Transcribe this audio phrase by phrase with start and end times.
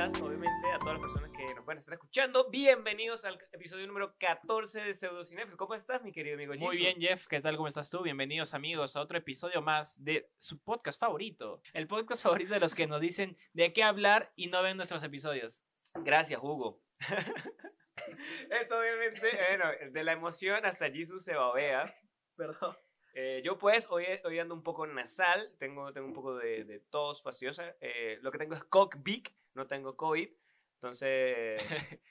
[0.00, 2.48] días, obviamente, a todas las personas que nos pueden estar escuchando.
[2.48, 5.58] Bienvenidos al episodio número 14 de Pseudocinéfilo.
[5.58, 7.56] ¿Cómo estás, mi querido amigo Muy bien, Jeff, ¿qué tal?
[7.56, 8.02] ¿Cómo estás tú?
[8.02, 11.60] Bienvenidos, amigos, a otro episodio más de su podcast favorito.
[11.74, 15.02] El podcast favorito de los que nos dicen de qué hablar y no ven nuestros
[15.02, 15.62] episodios.
[15.96, 16.80] Gracias, Hugo.
[18.50, 21.94] Eso, obviamente, bueno, de la emoción hasta Jisoo se babea.
[22.36, 22.74] Perdón.
[23.14, 26.80] Eh, yo pues hoy, hoy ando un poco nasal, tengo, tengo un poco de, de
[26.80, 27.76] tos fastidiosa.
[27.80, 30.28] Eh, lo que tengo es cockbic, no tengo COVID.
[30.74, 31.60] Entonces...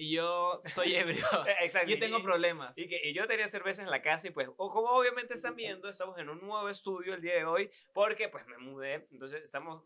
[0.00, 1.26] Y yo soy ebrio.
[1.48, 1.90] Eh, Exacto.
[1.90, 2.78] Yo tengo problemas.
[2.78, 5.56] Y, que, y yo tenía cerveza en la casa y pues, o como obviamente están
[5.56, 9.42] viendo, estamos en un nuevo estudio el día de hoy porque pues me mudé, entonces
[9.42, 9.82] estamos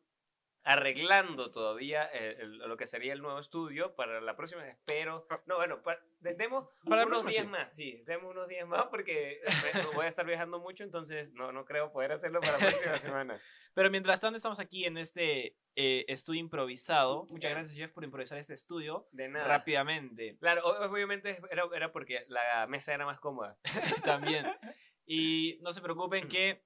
[0.64, 5.56] arreglando todavía eh, el- lo que sería el nuevo estudio para la próxima, espero, no,
[5.56, 9.40] bueno, pa- de- demos Para unos días más, sí, demos unos días más porque
[9.74, 12.96] me- voy a estar viajando mucho, entonces no, no creo poder hacerlo para la próxima
[12.96, 13.40] semana.
[13.74, 17.22] Pero mientras tanto estamos aquí en este eh, estudio improvisado.
[17.30, 17.50] Muchas Ya.
[17.50, 19.48] gracias, Jeff, por improvisar este estudio De nada.
[19.48, 20.36] rápidamente.
[20.38, 23.56] Claro, obviamente era, era porque la mesa era más cómoda.
[24.04, 24.46] También.
[25.06, 26.62] Y no se preocupen que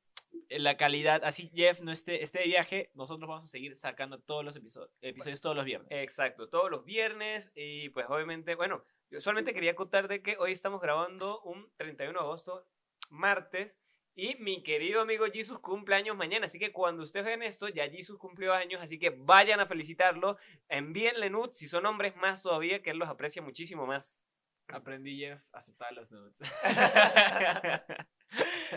[0.51, 4.45] la calidad, así Jeff no esté, esté de viaje, nosotros vamos a seguir sacando todos
[4.45, 5.89] los episodios, episodios todos los viernes.
[5.91, 10.53] Exacto, todos los viernes y pues obviamente, bueno, yo solamente quería contar de que hoy
[10.53, 12.67] estamos grabando un 31 de agosto,
[13.11, 13.77] martes,
[14.15, 17.89] y mi querido amigo Jesus cumple años mañana, así que cuando ustedes vean esto, ya
[17.91, 20.39] Jesus cumplió años, así que vayan a felicitarlo,
[20.69, 24.23] envíenle nudes, si son hombres más todavía, que él los aprecia muchísimo más.
[24.69, 26.39] Aprendí, Jeff, a aceptar los nudes.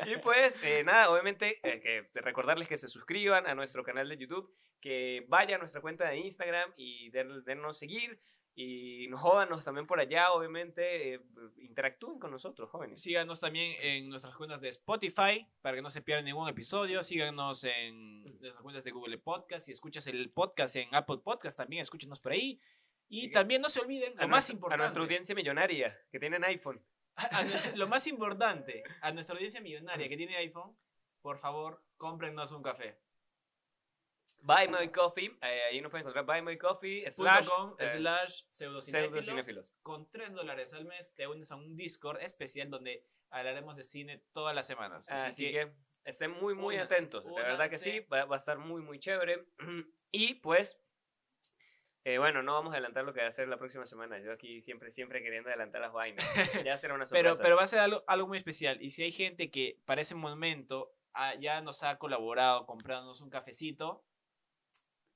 [0.05, 4.17] y pues, eh, nada, obviamente, eh, que recordarles que se suscriban a nuestro canal de
[4.17, 8.19] YouTube, que vayan a nuestra cuenta de Instagram y den, dennos seguir.
[8.55, 11.21] Y nos jódanos también por allá, obviamente, eh,
[11.59, 13.01] interactúen con nosotros, jóvenes.
[13.01, 17.01] Síganos también en nuestras cuentas de Spotify para que no se pierdan ningún episodio.
[17.01, 19.65] Síganos en nuestras cuentas de Google Podcast.
[19.67, 22.59] Si escuchas el podcast en Apple Podcast, también escúchenos por ahí.
[23.07, 24.81] Y Y- también no se olviden, lo más importante.
[24.81, 26.83] A nuestra audiencia millonaria, que tienen iPhone.
[27.31, 30.77] A nu- lo más importante, a nuestra audiencia millonaria que tiene iPhone,
[31.21, 32.97] por favor, cómprennos un café.
[34.41, 38.43] Buy My Coffee, eh, ahí nos pueden encontrar Buy My Coffee, Slash, com, eh, slash
[38.49, 39.25] pseudocinéfilos.
[39.25, 39.71] pseudocinéfilos.
[39.81, 44.23] Con 3 dólares al mes te unes a un Discord especial donde hablaremos de cine
[44.31, 45.09] todas las semanas.
[45.09, 45.73] Así, Así que, que
[46.05, 47.25] estén muy, muy únanse, atentos.
[47.25, 49.45] De verdad que sí, va, va a estar muy, muy chévere.
[50.11, 50.79] Y pues,
[52.13, 54.19] eh, bueno, no vamos a adelantar lo que va a hacer la próxima semana.
[54.19, 56.25] Yo aquí siempre, siempre queriendo adelantar las vainas.
[56.65, 57.41] Ya será una sorpresa.
[57.41, 58.81] pero va a ser algo, algo muy especial.
[58.81, 63.29] Y si hay gente que para ese momento ah, ya nos ha colaborado comprándonos un
[63.29, 64.03] cafecito,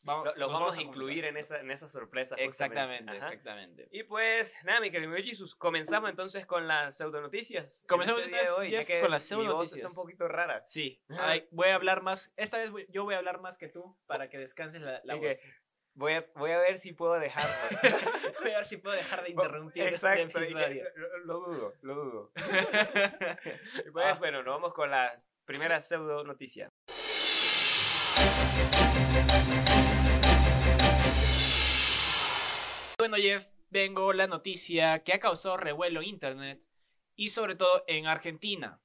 [0.04, 2.36] vamos, Lo, vamos a incluir en esa, en esa sorpresa.
[2.38, 3.88] Exactamente, exactamente.
[3.92, 7.86] Y pues, nada, mi querido Jesus, comenzamos entonces con las pseudonoticias.
[7.88, 9.80] Comencemos En este día entonces, Jeff, con las Mi voz pseudonoticias.
[9.86, 10.62] está un poquito rara.
[10.66, 12.34] Sí, ay, voy a hablar más.
[12.36, 15.20] Esta vez voy- yo voy a hablar más que tú para que descanses la, la
[15.20, 15.44] que- voz.
[15.96, 17.50] Voy a, voy a ver si puedo dejarlo.
[18.42, 20.84] voy a ver si puedo dejar de interrumpir Exacto, este y que- episodio.
[20.96, 22.32] lo, lo dudo, lo dudo.
[23.94, 24.16] Pues, Ah.
[24.18, 25.12] bueno, nos vamos con la
[25.46, 26.70] primera pseudo noticia.
[32.98, 36.66] Bueno, Jeff, vengo la noticia que ha causado revuelo en internet
[37.16, 38.80] y sobre todo en Argentina.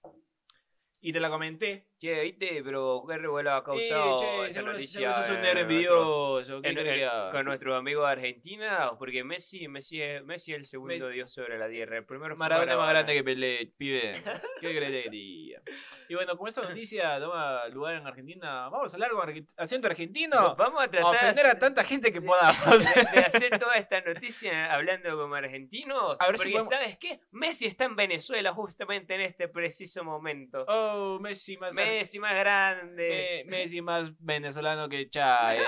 [1.00, 1.88] Y te la comenté.
[2.00, 5.54] Che, viste, pero qué revuelo ha causado Eh, che, esa noticia sos un en nerd
[5.54, 7.32] nuestro- envidioso, ¿qué en- crees en- que haga?
[7.32, 11.32] con nuestro amigo de Argentina, porque Messi, Messi, es, Messi es el segundo Messi- dios
[11.32, 11.97] sobre la tierra.
[11.97, 14.12] El primero Maradona más grande que Pelé, pibe.
[14.60, 15.60] ¿Qué diga?
[16.08, 20.54] Y bueno, como esta noticia toma lugar en Argentina, vamos a hablar con acento argentino.
[20.54, 22.84] Vamos a A tratar ofender a tanta gente que de- podamos.
[22.94, 26.16] de, de hacer toda esta noticia hablando como argentino.
[26.20, 27.19] A ver si podemos- ¿sabes qué?
[27.32, 30.64] Messi está en Venezuela justamente en este preciso momento.
[30.69, 33.43] Oh, Messi más, ar- Messi más grande.
[33.47, 35.56] Me- Messi más venezolano que Cha.
[35.56, 35.60] eh.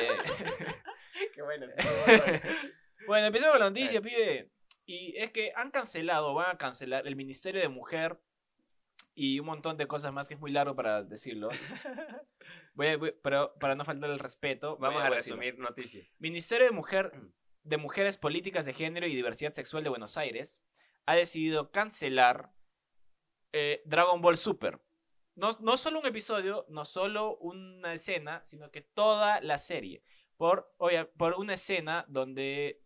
[1.35, 1.67] Qué bueno.
[3.07, 3.27] bueno.
[3.27, 4.51] Empezamos con la noticia, pibe.
[4.87, 8.19] Y es que han cancelado, van a cancelar el Ministerio de Mujer
[9.15, 11.49] y un montón de cosas más que es muy largo para decirlo.
[12.75, 15.41] Voy a- voy- pero para no faltar el respeto, Vamos a decirlo.
[15.41, 16.15] resumir noticias.
[16.19, 17.13] Ministerio de Mujer
[17.63, 20.65] de Mujeres Políticas de Género y Diversidad Sexual de Buenos Aires
[21.05, 22.51] ha decidido cancelar
[23.53, 24.81] eh, Dragon Ball Super.
[25.37, 30.03] No, no solo un episodio, no solo una escena, sino que toda la serie.
[30.37, 32.83] Por, oye, por una escena donde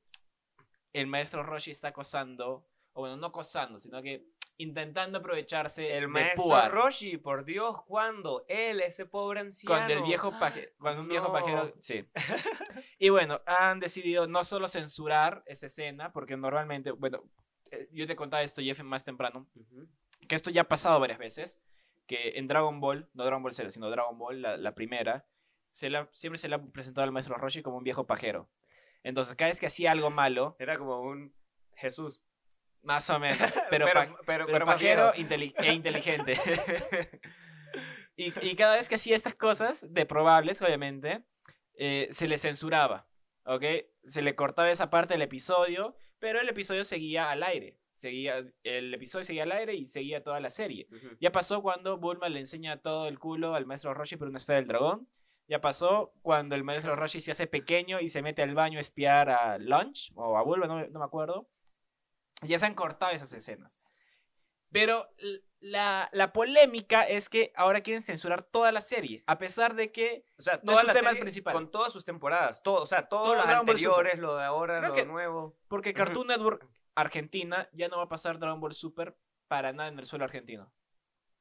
[0.92, 4.26] el maestro Roshi está acosando, o bueno, no acosando, sino que
[4.56, 6.70] intentando aprovecharse El maestro Puar.
[6.70, 8.44] Roshi, por Dios, ¿cuándo?
[8.46, 9.74] Él, ese pobre anciano.
[9.74, 11.32] Cuando el viejo paje- cuando un viejo No.
[11.32, 11.74] pajero.
[11.80, 12.08] Sí.
[13.00, 17.24] y bueno, han decidido no solo censurar esa escena, porque normalmente, bueno,
[17.72, 19.48] eh, yo te contaba esto, Jeff, más temprano,
[20.28, 21.60] que esto ya ha pasado varias veces,
[22.06, 25.26] que en Dragon Ball, no Dragon Ball Z, sino Dragon Ball, la, la primera,
[25.70, 28.50] se la- siempre se le ha presentado al maestro Roshi como un viejo pajero.
[29.02, 31.34] Entonces, cada vez que hacía algo malo, Era como un
[31.76, 32.22] Jesús.
[32.82, 33.38] más o menos,
[33.70, 36.34] pero, pero, pa- pero, pero pero más pajero inteli- e inteligente.
[38.16, 41.24] y, y cada vez que hacía estas cosas, de probables, obviamente,
[41.76, 43.08] eh, se le censuraba,
[43.44, 43.64] ¿ok?
[44.04, 47.78] Se le cortaba esa parte del episodio, pero el episodio seguía al aire.
[47.94, 50.88] Seguía, el episodio seguía al aire y seguía toda la serie.
[51.20, 54.58] Ya pasó cuando Bulma le enseña todo el culo al maestro Roshi por una esfera
[54.58, 55.08] del dragón.
[55.46, 58.80] Ya pasó cuando el maestro Roshi se hace pequeño y se mete al baño a
[58.80, 61.48] espiar a Lunch o a Bulma, no, me- no me acuerdo.
[62.42, 63.78] Ya se han cortado esas escenas.
[64.72, 65.08] Pero
[65.60, 70.26] la, la polémica es que ahora quieren censurar toda la serie, a pesar de que
[70.36, 71.54] O sea, No toda es su la tema serie principal.
[71.54, 74.88] con todas sus temporadas, todo, o sea, todos Todo los anteriores, lo de ahora, Creo
[74.88, 75.56] lo que- nuevo.
[75.68, 75.94] porque.
[75.94, 79.16] Cartoon Network Argentina ya no va a pasar Dragon Ball Super
[79.48, 80.72] para nada en el suelo argentino.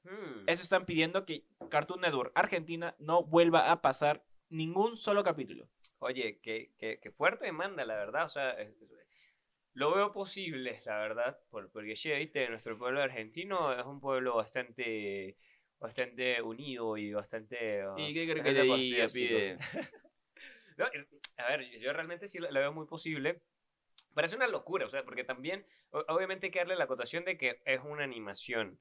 [0.04, 0.48] Hmm.
[0.48, 5.70] Eso están pidiendo que Cartoon Network Argentina no vuelva a pasar ningún solo capítulo.
[6.00, 8.26] Oye, qué, qué, qué fuerte demanda, la verdad.
[8.26, 8.74] O sea, es-
[9.76, 11.40] lo veo posible, la verdad.
[11.50, 15.38] por- porque, che, viste, nuestro pueblo argentino es un pueblo bastante
[15.80, 17.82] bastante unido y bastante.
[17.82, 19.08] ah, ¿Y qué crees que te diga?
[20.78, 21.08] No, eh,
[21.38, 23.42] a ver, yo- yo realmente sí lo, lo veo muy posible.
[24.14, 27.62] Parece una locura, o sea, porque también, obviamente hay que darle la acotación de que
[27.66, 28.80] es una animación.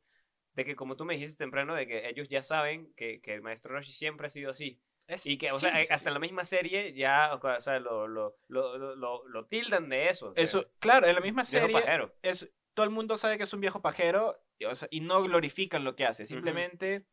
[0.54, 3.40] De que, como tú me dijiste temprano, de que ellos ya saben que, que el
[3.42, 4.78] maestro Roshi siempre ha sido así.
[5.06, 9.88] Es- Y que, o sea, hasta la misma serie ya, o sea, lo, lo, tildan
[9.88, 10.30] de eso.
[10.30, 12.14] o sea, Eso, claro, en la misma viejo serie pajero.
[12.22, 15.22] es, todo el mundo sabe que es un viejo pajero y, o sea, y no
[15.22, 16.26] glorifican lo que hace.
[16.26, 17.06] Simplemente,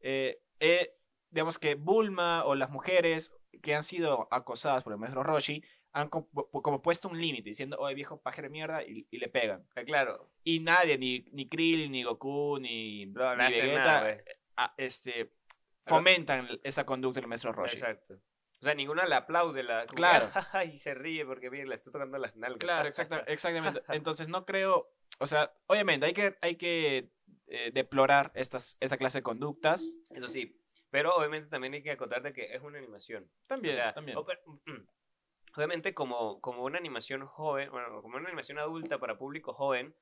[0.00, 0.92] eh, eh,
[1.30, 3.32] digamos que Bulma o las mujeres
[3.62, 5.62] que han sido acosadas por el maestro Roshi
[5.96, 6.28] han co-
[6.62, 9.66] como puesto un límite diciendo, oye, viejo pajero de mierda, y, y le pegan.
[9.76, 14.00] Eh, Claro, Y nadie, ni, ni Krillin, ni Goku, ni, no, no ni Vegeta, nada,
[14.02, 14.24] güey.
[14.56, 15.32] ah, este,
[15.84, 17.76] fomentan esa conducta del maestro Roshi.
[17.76, 18.14] Exacto.
[18.60, 19.80] O sea, ninguna le aplaude la.
[19.86, 20.26] como que, Claro.
[20.72, 22.58] Y se ríe porque, mire, le está tocando las nalgas.
[22.58, 23.82] Claro, exacta- exactamente.
[23.88, 27.10] Entonces no creo, o sea, obviamente hay que, hay que
[27.48, 29.96] eh, deplorar estas, esa clase de conductas.
[30.10, 30.60] Eso sí.
[30.90, 33.30] Pero obviamente también hay que acotar de que es una animación.
[33.46, 34.18] También, o sea, también.
[34.26, 34.86] pero, mm,
[35.56, 39.94] obviamente como, como una animación joven, bueno, como una animación adulta para público joven,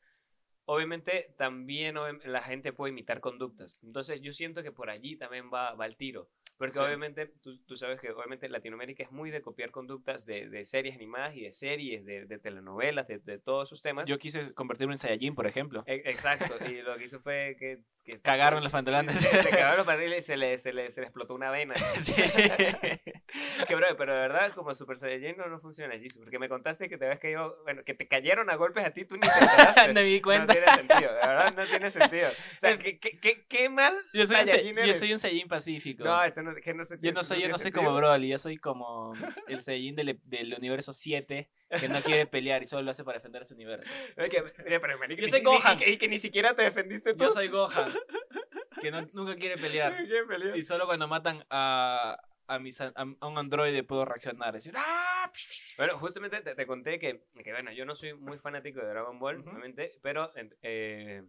[0.64, 3.78] obviamente también la gente puede imitar conductas.
[3.82, 6.28] Entonces yo siento que por allí también va, va el tiro.
[6.56, 6.78] Porque Sí.
[6.80, 10.94] obviamente, tú, tú sabes que obviamente Latinoamérica es muy de copiar conductas de, de series
[10.94, 14.06] animadas y de series, de, de telenovelas, de, de todos esos temas.
[14.06, 15.82] Yo quise convertirme en Saiyajin, por ejemplo.
[15.86, 17.80] E- Exacto, y lo que hizo fue que...
[18.04, 19.16] que Cagaron los pantalones.
[19.16, 21.74] Se, se cagaron los pantalones y se le, se, le, se le explotó una vena.
[22.00, 22.14] Sí.
[23.66, 26.18] Que, bro, pero de verdad, como Super Saiyajin no, no funciona, Jesus.
[26.22, 29.04] Porque me contaste que te habías caído, bueno, que te cayeron a golpes a ti,
[29.04, 29.88] tú ni te.
[29.88, 30.54] No me di cuenta.
[30.54, 32.28] No tiene sentido, de verdad, no tiene sentido.
[32.28, 34.36] O sea, Es- ¿qué, qué, qué, qué mal Yo soy,
[34.70, 36.04] un, yo soy un Saiyajin pacífico.
[36.04, 38.56] No, esto no, que no yo no soy, yo no soy como Broly, yo soy
[38.58, 39.12] como
[39.48, 41.50] el Saiyajin del, del universo 7
[41.80, 43.90] que no quiere pelear y solo lo hace para defender su universo.
[44.16, 45.74] Que, mira, pero, marico, Yo ni- soy Gohan.
[45.74, 47.24] Y que, y que ni siquiera te defendiste tú.
[47.24, 47.92] Yo soy Gohan,
[48.80, 49.96] que no- nunca quiere pelear.
[49.96, 50.56] ¿Qué pelea?
[50.56, 54.52] Y solo cuando matan a, a, mis, a, a un androide puedo reaccionar.
[54.54, 55.30] Decir, ¡ah!
[55.78, 59.18] Bueno, justamente te, te conté que, que, bueno, yo no soy muy fanático de Dragon
[59.18, 59.50] Ball, Ujú.
[59.50, 60.30] obviamente, pero
[60.62, 61.22] eh,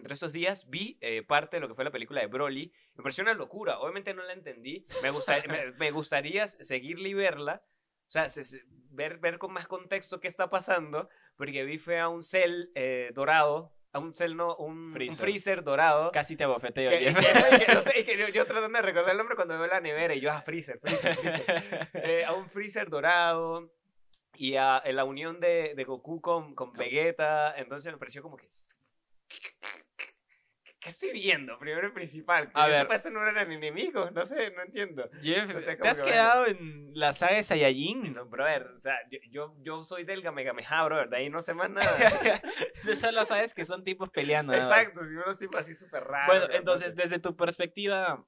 [0.00, 2.72] entre estos días vi eh, parte de lo que fue la película de Broly.
[2.94, 4.86] Me pareció una locura, obviamente no la entendí.
[5.02, 7.62] Me, gusta- me, me gustaría seguirla y verla,
[8.08, 12.00] o sea, se- se- ver, ver con más contexto qué está pasando, porque vi fue
[12.00, 15.22] a un Cell eh, dorado, a un Cell no, un un Freezer.
[15.24, 16.10] freezer, dorado.
[16.12, 19.18] Casi te abofeteo, Que- que- que- no sé, que yo, yo tratando de recordar el
[19.18, 21.88] nombre cuando veo la nevera y yo, ah, Freezer, Freezer, Freezer.
[21.94, 23.72] Eh, a un Freezer dorado
[24.36, 27.54] y a, a la unión de, de Goku con, con Vegeta.
[27.58, 28.48] Entonces me pareció como que.
[30.80, 31.58] ¿Qué estoy viendo?
[31.58, 32.50] Primero y principal.
[32.50, 32.88] Que A ver.
[32.90, 34.10] estos no eran enemigos.
[34.12, 35.06] No sé, no entiendo.
[35.22, 38.14] Jeff, O sea, ¿te has que quedado en la saga de Saiyajin?
[38.14, 41.10] No, brother, o sea, yo, yo, yo soy del Gamegameja, brother.
[41.10, 41.90] De ahí no sé más nada.
[42.82, 44.54] Tú solo sabes que son tipos peleando.
[44.54, 46.26] Exacto, si unos tipos así súper raros.
[46.38, 48.26] Bueno, entonces, desde tu perspectiva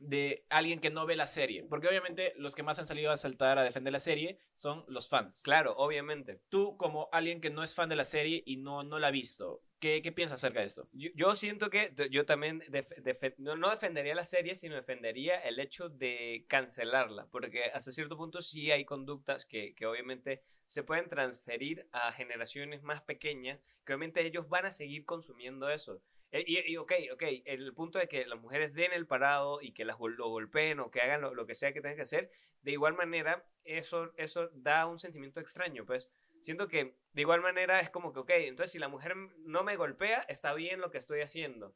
[0.00, 3.16] de alguien que no ve la serie, porque obviamente los que más han salido a
[3.16, 5.42] saltar a defender la serie son los fans.
[5.44, 6.40] Claro, obviamente.
[6.48, 9.12] Tú, como alguien que no es fan de la serie y no, no la ha
[9.12, 10.88] visto, ¿qué, qué piensas acerca de esto?
[10.92, 15.38] Yo, yo siento que yo también def- defe- no, no defendería la serie, sino defendería
[15.40, 20.82] el hecho de cancelarla, porque hasta cierto punto sí hay conductas que, que obviamente se
[20.82, 26.02] pueden transferir a generaciones más pequeñas, que obviamente ellos van a seguir consumiendo eso.
[26.32, 29.72] Eh, Y, y ok, ok, el punto de que las mujeres den el parado y
[29.72, 32.30] que las lo golpeen o que hagan lo, lo que sea que tengan que hacer,
[32.62, 36.10] de igual manera, eso, eso da un sentimiento extraño, pues.
[36.42, 39.76] Siento que de igual manera es como que, ok, entonces si la mujer no me
[39.76, 41.74] golpea, está bien lo que estoy haciendo.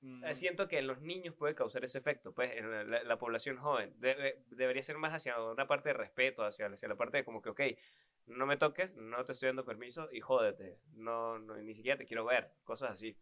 [0.00, 3.02] Mm, Eh, Siento que en los niños puede causar ese efecto, pues en la, la-
[3.04, 3.94] la población joven.
[4.00, 7.42] Debe- debería ser más hacia una parte de respeto, hacia, hacia la parte de como
[7.42, 7.60] que, ok,
[8.26, 12.06] no me toques, no te estoy dando permiso y jódete, no, no, ni siquiera te
[12.06, 13.16] quiero ver, cosas así.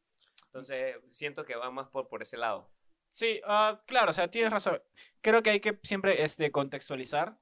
[0.47, 2.71] Entonces siento que va más por, por ese lado.
[3.11, 4.81] Sí, ah, claro, o sea, tienes razón.
[5.21, 7.37] Creo que hay que siempre este, contextualizar.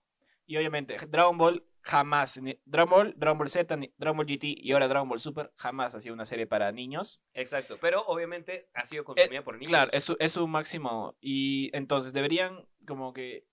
[0.47, 4.45] Y obviamente, Dragon Ball jamás, ni- Dragon Ball, Dragon Ball Z, ni- Dragon Ball GT
[4.59, 7.21] y ahora Dragon Ball Super jamás ha sido una serie para niños.
[7.35, 9.71] Exacto, pero obviamente ha sido consumida por niños.
[9.71, 11.17] Claro, es su, es su máximo.
[11.21, 13.47] Y entonces deberían como que...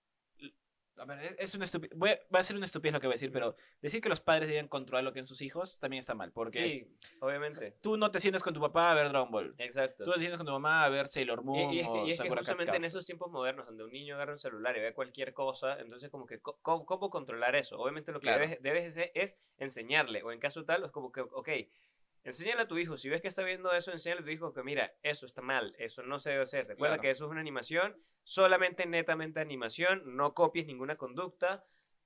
[0.98, 1.96] A ver, es- es una estupidez.
[2.34, 4.48] Va a ser una estupidez lo que voy a decir, pero decir que los padres
[4.48, 6.32] deben controlar lo que en sus hijos también está mal.
[6.32, 7.72] Porque Sí, obviamente.
[7.82, 9.54] tú no te sientes con tu papá a ver Dragon Ball.
[9.58, 10.04] Exacto.
[10.04, 12.06] Tú te sientes con tu mamá a ver Sailor Y, Moon y es que, o
[12.06, 14.80] y es que justamente en esos tiempos modernos donde un niño agarra un celular y
[14.80, 17.78] ve cualquier cosa, entonces como que, ¿cómo, cómo controlar eso?
[17.78, 18.42] Obviamente lo que Claro.
[18.42, 21.48] debes, debes hacer es enseñarle, o en caso tal, es como que, ok,
[22.24, 24.62] enséñale a tu hijo, si ves que está viendo eso, enséñale a tu hijo que
[24.62, 26.66] mira, eso está mal, eso no se debe hacer.
[26.66, 27.02] Recuerda Claro.
[27.02, 31.64] que eso es una animación, solamente netamente animación, no copies ninguna conducta.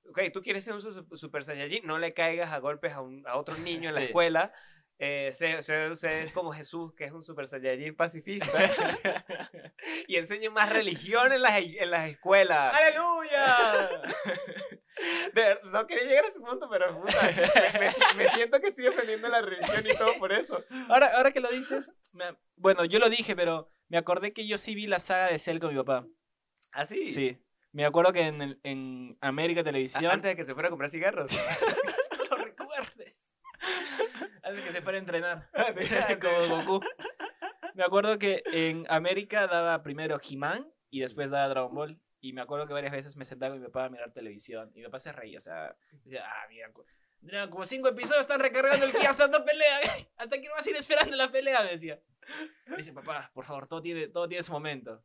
[0.09, 3.25] Ok, tú quieres ser un su- super saiyajin, no le caigas a golpes a, un-
[3.27, 4.53] a otro niño en la escuela.
[5.05, 8.47] Eh, sé, sé- sé como Jesús, que es un super saiyajin pacifista
[10.07, 12.73] y enseñe más religión en las, en las escuelas.
[12.73, 14.01] ¡Aleluya!
[15.33, 18.85] De no quería llegar a ese punto, pero puta, me, me me siento que estoy
[18.85, 20.63] defendiendo la religión y todo por eso.
[20.89, 24.57] ahora, ahora que lo dices, me- bueno, yo lo dije, pero me acordé que yo
[24.57, 26.05] sí vi la saga de Cell con mi papá.
[26.71, 27.11] ¿Ah, sí?
[27.11, 27.37] Sí.
[27.73, 30.11] Me acuerdo que en, en América Televisión.
[30.11, 31.31] Antes de que se fuera a comprar cigarros.
[34.43, 35.49] Antes que se fuera a entrenar.
[36.21, 36.85] Como Como Goku.
[37.75, 41.99] Me acuerdo que en América daba primero He-Man y después daba Dragon Ball.
[42.19, 44.71] Y me acuerdo que varias veces me sentaba con mi papá a mirar televisión.
[44.75, 48.85] Y mi papá se reía, o sea, decía, ah, mira, como cinco episodios están recargando
[48.85, 49.79] el que hasta no pelea.
[50.17, 52.01] Hasta que no vas a ir esperando la pelea, me decía.
[52.67, 55.03] Me dice, papá, por favor, todo tiene, todo tiene su momento.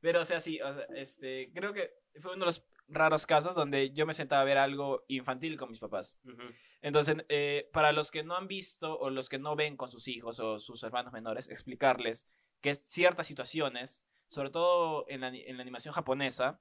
[0.00, 3.54] Pero, o sea, sí, o sea, este, creo que fue uno de los raros casos
[3.54, 6.20] donde yo me sentaba a ver algo infantil con mis papás.
[6.24, 6.42] Ujú.
[6.80, 10.06] Entonces, eh, para los que no han visto o los que no ven con sus
[10.08, 12.26] hijos o sus hermanos menores, explicarles
[12.60, 16.60] que es ciertas situaciones, sobre todo en la, en la animación japonesa,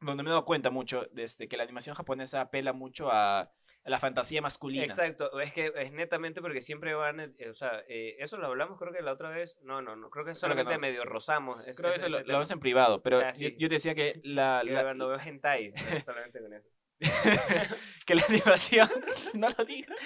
[0.00, 3.50] donde me he dado cuenta mucho de este, que la animación japonesa apela mucho a,
[3.84, 4.84] la fantasía masculina.
[4.84, 8.78] Exacto, es que es netamente porque siempre van, eh, o sea, eh, eso lo hablamos
[8.78, 10.80] creo que la otra vez, no, no, no, creo que Creo que solamente no.
[10.80, 11.60] medio rozamos.
[11.66, 13.56] ese- Creo que eso lo, lo en privado, pero Ah, yo, sí.
[13.58, 15.72] yo te decía que la, la- cuando veo hentai,
[16.04, 16.68] solamente con eso.
[18.06, 18.88] que la animación,
[19.34, 19.96] no lo digas,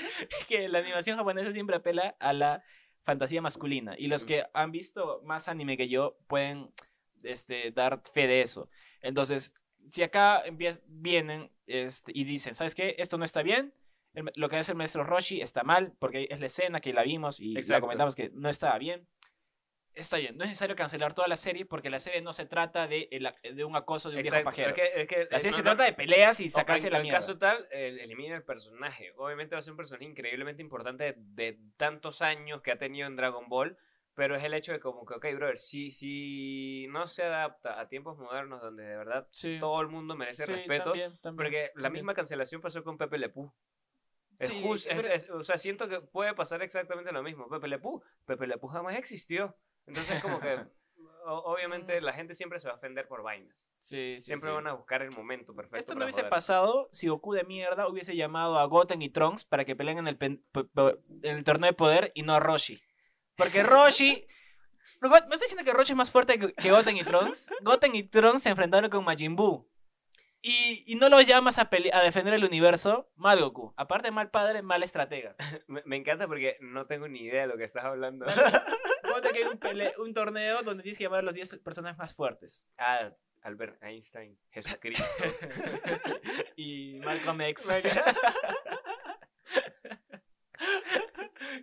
[0.48, 2.62] que la animación japonesa siempre apela a la
[3.04, 3.94] fantasía masculina.
[3.98, 6.70] Y los que han visto más anime que yo pueden
[7.22, 8.68] este, dar fe de eso.
[9.00, 10.42] Entonces, si acá
[10.86, 12.96] vienen este, y dicen, ¿sabes qué?
[12.98, 13.72] Esto no está bien.
[14.14, 17.02] el lo que hace el maestro Roshi está mal, porque es la escena que la
[17.02, 17.82] vimos y la Exacto.
[17.82, 19.06] comentamos que no estaba bien.
[19.98, 22.86] Está bien, no es necesario cancelar toda la serie porque la serie no se trata
[22.86, 23.08] de,
[23.54, 24.68] de un acoso de un viejo Exacto, pajero.
[24.70, 26.92] es que, es que, La eh, serie no, se trata de peleas y sacarse en,
[26.92, 27.18] la en mierda.
[27.18, 29.12] caso tal, elimina el personaje.
[29.16, 33.06] Obviamente va a ser un personaje increíblemente importante de, de tantos años que ha tenido
[33.08, 33.76] en Dragon Ball,
[34.14, 37.88] pero es el hecho de como que, ok, brother, si, si no se adapta a
[37.88, 39.58] tiempos modernos donde de verdad Sí.
[39.60, 41.92] todo el mundo merece Sí, respeto, también, también, porque la también.
[42.04, 43.52] misma cancelación pasó con Pepe Le Pew.
[44.38, 47.48] Es Sí, jus- es- pero- es- o sea, siento que puede pasar exactamente lo mismo.
[47.48, 49.56] Pepe Le Pew, Pepe Le Pew jamás existió.
[49.88, 50.56] Entonces, como que,
[51.26, 53.66] obviamente, la gente siempre se va a ofender por vainas.
[53.80, 54.54] Sí, sí, Siempre sí.
[54.54, 55.78] van a buscar el momento perfecto.
[55.78, 56.30] Esto no hubiese joder.
[56.30, 60.08] pasado si Goku de mierda hubiese llamado a Goten y Trunks para que peleen en
[60.08, 62.80] el, pen- pe- pe- en el torneo de poder y no a Roshi.
[63.36, 64.26] Porque Roshi...
[65.02, 67.50] ¿Me estás diciendo que Roshi es más fuerte que, que Goten y Trunks?
[67.62, 69.68] Goten y Trunks se enfrentaron con Majin Buu.
[70.40, 73.74] Y, y no lo llamas a, a defender el universo, mal Goku.
[73.76, 75.34] Aparte, mal padre, mal estratega.
[75.66, 78.24] Me, me encanta porque no tengo ni idea de lo que estás hablando.
[79.02, 81.98] Ponte que hay un, pele- un torneo donde tienes que llamar a los 10 personajes
[81.98, 82.68] más fuertes.
[82.78, 83.10] ah,
[83.42, 85.04] Albert Einstein, Jesucristo.
[86.56, 87.68] Y Malcolm X.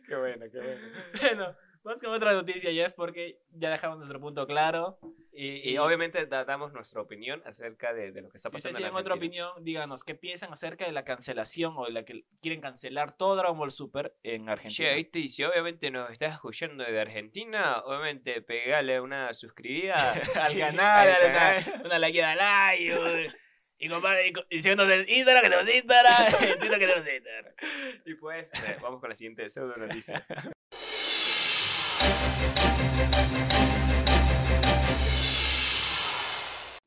[0.08, 0.88] qué bueno, qué bueno.
[1.22, 1.56] Bueno,
[1.86, 5.00] vamos con otra noticia, Jeff, porque ya dejamos nuestro punto claro.
[5.32, 8.70] Y, y obviamente da- damos nuestra opinión acerca de, de lo que está Si pasando.
[8.72, 12.04] ustedes en tienen otra opinión, díganos qué piensan acerca de la cancelación o de la
[12.06, 14.94] que quieren cancelar todo Dragon Ball Super en Che, Argentina.
[14.94, 15.20] ¿viste?
[15.20, 21.32] Y si obviamente nos estás escuchando de Argentina, obviamente pegale una suscribida al canal, Al
[21.34, 21.64] canal.
[21.76, 23.34] una, una like, dale like.
[23.78, 27.54] Y compadre, y, síguenos en Instagram, que tenemos Instagram, en Twitter, que tenemos Instagram.
[28.06, 30.26] Y pues, eh, vamos con la siguiente pseudo noticia.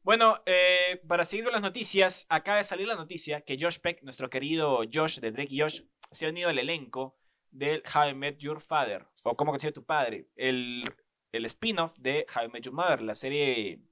[0.09, 4.03] Bueno, eh, para seguir con las noticias, acaba de salir la noticia que Josh Peck,
[4.05, 7.19] nuestro querido Josh de Drake y Josh, se ha unido al elenco
[7.51, 9.07] del How I Met Your Father.
[9.23, 10.83] o Cómo conocí a tu padre, el,
[11.31, 13.83] el spin-off de How I Met Your Mother, la serie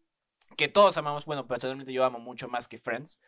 [0.57, 3.21] que todos amamos, bueno, personalmente yo amo mucho más que Friends,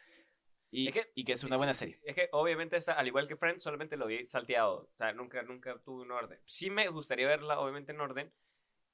[0.71, 2.00] y Es que- y que es una buena serie.
[2.04, 4.88] Es que obviamente, esa, al igual que Friends, solamente lo vi salteado.
[4.90, 6.40] O sea, nunca, nunca tuve un orden.
[6.47, 8.33] Sí me gustaría verla, obviamente, en orden,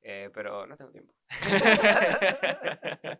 [0.05, 1.13] eh, pero no tengo tiempo.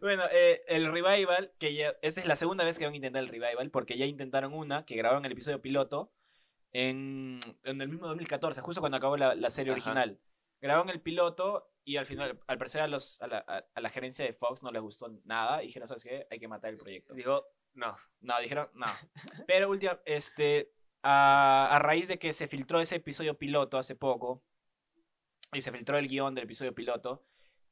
[0.00, 3.22] bueno, eh, el revival, que ya, esta es la segunda vez que van a intentar
[3.22, 6.12] el revival, porque ya intentaron una, que grabaron el episodio piloto
[6.72, 9.80] en, en el mismo 2014, justo cuando acabó la, la serie Ajá.
[9.80, 10.18] original.
[10.60, 13.90] Grabaron el piloto y al final, al parecer a, los, a, la, a- a la
[13.90, 16.26] gerencia de Fox no les gustó nada y dijeron, ¿sabes qué?
[16.30, 17.14] Hay que matar el proyecto.
[17.14, 17.96] Digo, no.
[18.20, 18.86] No, dijeron, no.
[19.46, 24.42] Pero última, este, a, a raíz de que se filtró ese episodio piloto hace poco,
[25.52, 27.24] y se filtró el guion del episodio piloto,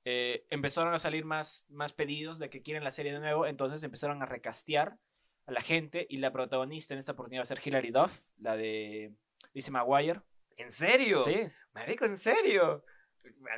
[0.05, 3.83] eh, empezaron a salir más, más pedidos de que quieren la serie de nuevo, entonces
[3.83, 4.99] empezaron a recastear
[5.47, 8.57] a la gente, y la protagonista en esta oportunidad va a ser Hilary Duff, la
[8.57, 9.13] de
[9.53, 10.21] Lizzie McGuire.
[10.57, 11.25] ¿En serio?
[11.25, 11.49] Sí.
[11.73, 12.85] Marico, ¿en serio?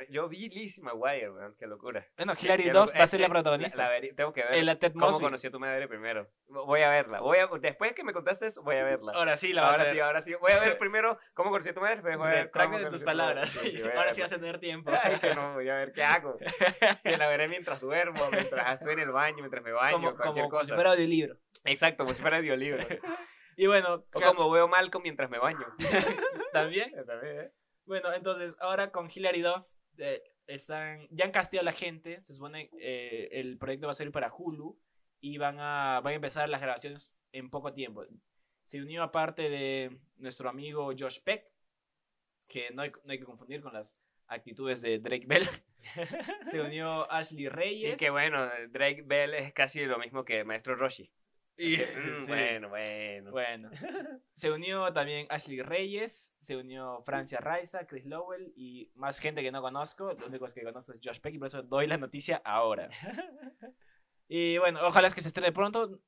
[0.09, 2.05] Yo vi Lizzie McGuire, weón, qué locura.
[2.17, 3.83] Bueno, Hilary Duff va a ser la protagonista.
[3.83, 4.63] la verí- tengo que ver.
[4.63, 6.29] La Ted ¿Cómo a tu madre primero?
[6.47, 7.19] Voy a verla.
[7.19, 9.13] Voy a, después que me contaste eso, voy a verla.
[9.13, 9.93] Ahora sí la vas ahora a ver.
[9.93, 10.33] sí, ahora sí.
[10.35, 12.85] Voy a ver primero cómo conocí a tu madre, voy a ver cómo de tus
[12.85, 13.05] a tu madre.
[13.05, 13.49] palabras.
[13.49, 14.91] Sí, sí, Ahora sí vas a tener tiempo.
[15.03, 16.37] Ay, que no, voy a ver qué hago.
[17.03, 20.33] Que la veré mientras duermo, mientras estoy en el baño, mientras me baño, como, cualquier
[20.45, 20.75] como, como si cosa.
[20.75, 21.37] fuera audiolibro.
[21.63, 22.85] Exacto, como si fuera audiolibro.
[23.55, 25.65] Y bueno, O como veo Malcolm mientras me baño.
[26.53, 27.51] también También, ¿eh?
[27.87, 29.65] Bueno, entonces ahora con Hilary Duff
[29.97, 33.95] eh, están, ya han casteado a la gente, se supone eh, el proyecto va a
[33.95, 34.77] salir para Hulu
[35.21, 38.05] y van a, van a empezar las grabaciones en poco tiempo.
[38.65, 41.45] Se unió aparte de nuestro amigo Josh Peck,
[42.49, 45.47] que no hay, no hay que confundir con las actitudes de Drake Bell.
[46.51, 47.93] se unió Ashley Reyes.
[47.93, 51.09] Y que bueno, Drake Bell es casi lo mismo que Maestro Roshi.
[51.57, 52.27] Y- Mm, sí.
[52.27, 53.31] Bueno, bueno.
[53.31, 53.69] Bueno,
[54.33, 59.51] se unió también Ashley Reyes, se unió Francia Raiza, Chris Lowell y más gente que
[59.51, 60.13] no conozco.
[60.13, 62.89] Lo único que conozco es Josh Peck y por eso doy la noticia ahora.
[64.29, 66.01] Y bueno, ojalá es que se estrene pronto.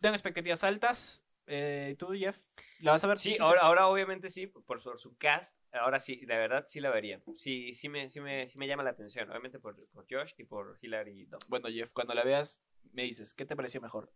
[0.00, 1.24] Tengo expectativas altas.
[1.48, 2.40] Eh, ¿Tú, Jeff?
[2.80, 3.18] ¿La vas a ver?
[3.18, 6.90] Sí, ahora, ahora obviamente sí, por, por su cast, ahora sí, de verdad sí la
[6.90, 7.20] vería.
[7.34, 10.44] Sí, sí me, sí me, sí me llama la atención, obviamente por, por Josh y
[10.44, 11.42] por Hilary Duff.
[11.48, 12.62] Bueno, Jeff, cuando la veas,
[12.96, 14.10] me dices, ¿qué te pareció mejor?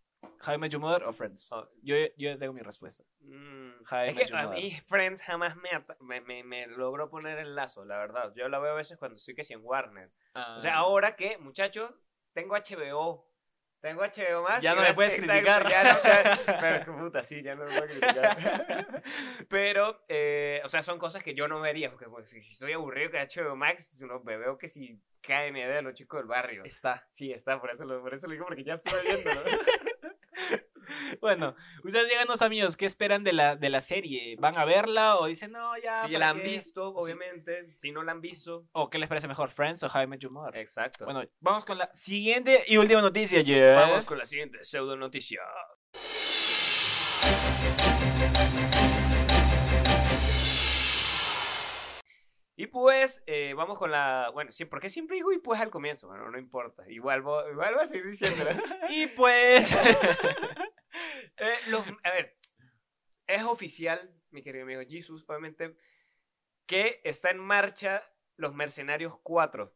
[0.47, 1.53] ¿How I Met Your Mother o Friends?
[1.53, 1.69] Oh.
[1.83, 3.05] Yo, yo tengo mi respuesta.
[3.21, 7.55] Mm, es que a mí Friends jamás me, ata- me, me, me logró poner el
[7.55, 8.33] lazo, la verdad.
[8.35, 10.11] Yo la veo a veces cuando estoy que sí en Warner.
[10.57, 10.79] O sea, Ah.
[10.79, 11.93] ahora que, muchachos,
[12.33, 13.30] tengo HBO.
[13.81, 14.63] Tengo HBO más.
[14.63, 15.69] Ya no me puedes exacto, criticar.
[15.69, 19.03] ya no- ya- pero puta, sí, ya no me puedo criticar.
[19.49, 21.91] pero, eh, o sea, son cosas que yo no vería.
[21.91, 25.83] Porque pues, si, soy aburrido que HBO Max, no, me veo que si KMD de
[25.83, 26.63] los chicos del barrio.
[26.65, 27.07] Está.
[27.11, 29.41] Sí, está, por eso lo, por eso lo digo, porque ya estuve viéndolo.
[31.21, 34.37] Bueno, ustedes díganos, amigos, ¿qué esperan de la, de la serie?
[34.39, 35.97] ¿Van a verla o dicen, no, ya.
[35.97, 37.75] si ¿para la han qué?" visto, obviamente.
[37.79, 40.21] Si no la han visto, ¿O qué les parece mejor, Friends o How I Met
[40.21, 40.57] Your Mother?
[40.57, 41.05] exacto.
[41.05, 43.77] Bueno, vamos con la siguiente y última noticia, Jeff.
[43.77, 45.41] Vamos con la siguiente pseudo noticia.
[52.57, 54.31] Y pues, eh, vamos con la.
[54.35, 56.09] Bueno, sí, porque siempre digo y pues al comienzo?
[56.09, 56.85] Bueno, no importa.
[56.91, 58.51] Igual, igual voy a seguir diciéndolo.
[58.91, 59.79] Y pues.
[61.37, 62.37] Eh, los- a ver,
[63.27, 65.77] es oficial, mi querido amigo Jesus, obviamente,
[66.67, 68.03] que está en marcha
[68.37, 69.75] Los Mercenarios 4.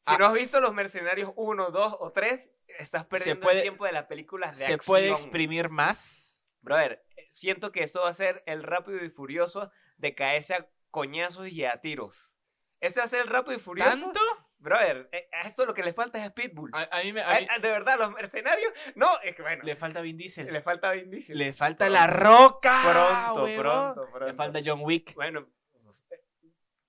[0.00, 0.18] Si Ah.
[0.18, 3.92] no has visto Los Mercenarios 1, 2 o 3, estás perdiendo puede- el tiempo de
[3.92, 4.86] las películas de ¿Se acción.
[4.86, 6.44] puede exprimir más?
[6.60, 11.48] Brother, siento que esto va a ser el rápido y furioso de caerse a coñazos
[11.48, 12.32] y a tiros.
[12.80, 13.90] Este va a ser el rápido y furioso.
[14.04, 14.20] ¿Tanto?
[14.58, 16.70] Brother, eh, a esto lo que le falta es Pitbull.
[16.74, 17.22] A, a mí me.
[17.22, 18.72] a mí- de verdad, los mercenarios.
[18.96, 19.62] No, es que bueno.
[19.64, 20.52] le falta Vin Diesel.
[20.52, 21.38] Le falta Vin Diesel.
[21.38, 22.00] Le falta Pronto.
[22.00, 22.80] la roca.
[22.82, 24.26] Pronto, pronto, pronto.
[24.26, 25.14] Le falta John Wick.
[25.14, 25.46] Bueno,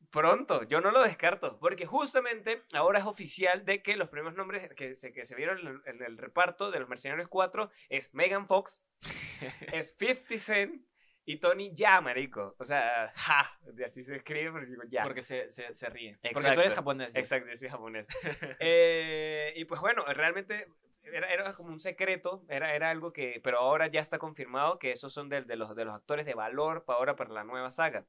[0.10, 4.67] pronto, yo no lo descarto, porque justamente ahora es oficial de que los primeros nombres
[4.75, 8.12] que se, que se vieron en el, en el reparto de los Mercenarios 4 es
[8.15, 8.82] Megan Fox,
[9.71, 10.82] es 50 Cent
[11.29, 12.55] y Tony Ya, marico.
[12.57, 15.03] O sea, ja, de así se escribe, pero digo ya.
[15.03, 16.17] Porque se, se, se ríe.
[16.33, 17.13] Porque tú eres japonés.
[17.15, 18.07] Exacto, yo soy japonés.
[18.59, 20.67] Eh, y pues bueno, realmente
[21.03, 24.89] era, era como un secreto, era, era algo que, pero ahora ya está confirmado que
[24.89, 27.69] esos son de, de los, de los actores de valor para ahora para la nueva
[27.69, 28.07] saga.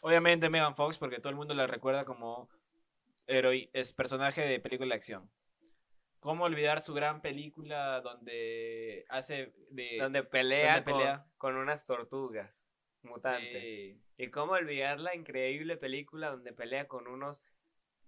[0.00, 2.48] Obviamente Megan Fox, porque todo el mundo la recuerda como
[3.26, 5.30] es personaje de película de acción.
[6.22, 9.98] ¿Cómo olvidar su gran película donde hace de...
[9.98, 11.26] donde pelea, donde pelea.
[11.36, 12.64] Con, con unas tortugas
[13.02, 13.60] mutantes.
[13.60, 14.00] Sí.
[14.18, 17.42] Y cómo olvidar la increíble película donde pelea con unos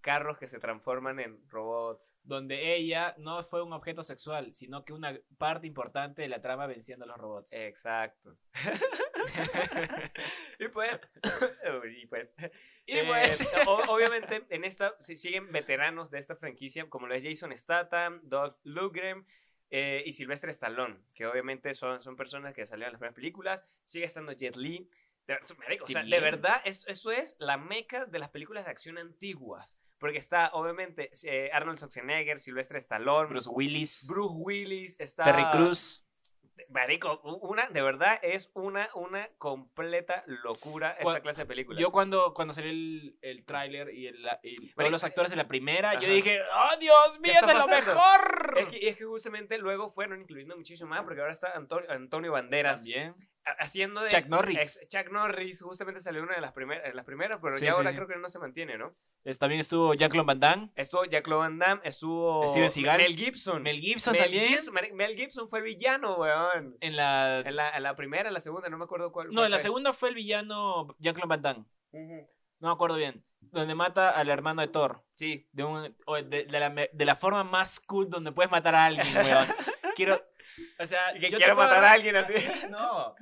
[0.00, 2.14] carros que se transforman en robots.
[2.22, 6.68] Donde ella no fue un objeto sexual, sino que una parte importante de la trama
[6.68, 7.53] venciendo a los robots.
[7.55, 8.38] Exacto.
[10.58, 11.00] y pues,
[12.02, 12.34] y pues,
[12.87, 17.14] Y eh, pues- o- obviamente en esta si- siguen veteranos de esta franquicia, como lo
[17.14, 19.26] es Jason Statham, Dolph Lundgren
[19.70, 23.64] eh, y Sylvester Stallone, que obviamente son, son personas que salieron en las primeras películas.
[23.84, 24.88] Sigue estando Jet Li.
[25.26, 25.34] De,
[25.82, 29.78] o sea, de verdad, esto, eso es la meca de las películas de acción antiguas.
[29.98, 35.24] Porque está, obviamente, eh, Arnold Schwarzenegger, Sylvester Stallone, Bruce Willis, Bruce Willis, está...
[35.24, 36.04] Terry Cruz.
[36.69, 41.81] Marico, una, de verdad es una, una completa locura esta clase de películas.
[41.81, 45.37] Yo cuando, cuando salió el, el tráiler y, el, y todos Marico, los actores de
[45.37, 48.55] la primera, yo dije, ¡Oh, Dios mío, es de lo mejor!
[48.59, 51.90] Es que, y es que justamente luego fueron incluyendo muchísimo más, porque ahora está Antonio,
[51.90, 53.14] Antonio Banderas También.
[53.46, 54.09] Ha- haciendo de...
[54.09, 54.87] Chuck Norris.
[54.88, 57.76] Chuck Norris justamente salió una de las, primeras de las primeras, pero Sí, ya sí,
[57.76, 57.96] ahora sí.
[57.96, 58.94] creo que no se mantiene, ¿no?
[59.24, 60.70] Es- también estuvo Jean-Claude Van Damme.
[60.76, 62.98] Estuvo Jack Van Damme, estuvo Steven Seagal.
[62.98, 63.62] Mel Gibson.
[63.62, 64.48] Mel Gibson Mel también.
[64.48, 66.76] Gibson, Mel- Gibson fue el villano, weón.
[66.80, 67.40] En la...
[67.40, 69.28] En la, en la primera, en la segunda, no me acuerdo cuál.
[69.28, 69.62] No, cuál en la fue.
[69.62, 71.64] segunda fue el villano Jean-Claude Van Damme.
[72.61, 73.24] No me acuerdo bien.
[73.40, 75.04] Donde mata al hermano de Thor.
[75.14, 75.83] Sí, De, un,
[76.28, 79.46] de, de la, de la forma más cool donde puedes matar a alguien, weón.
[79.96, 80.20] Quiero...
[80.78, 82.35] O sea, que quiero puedo matar a alguien así.
[82.70, 83.14] No.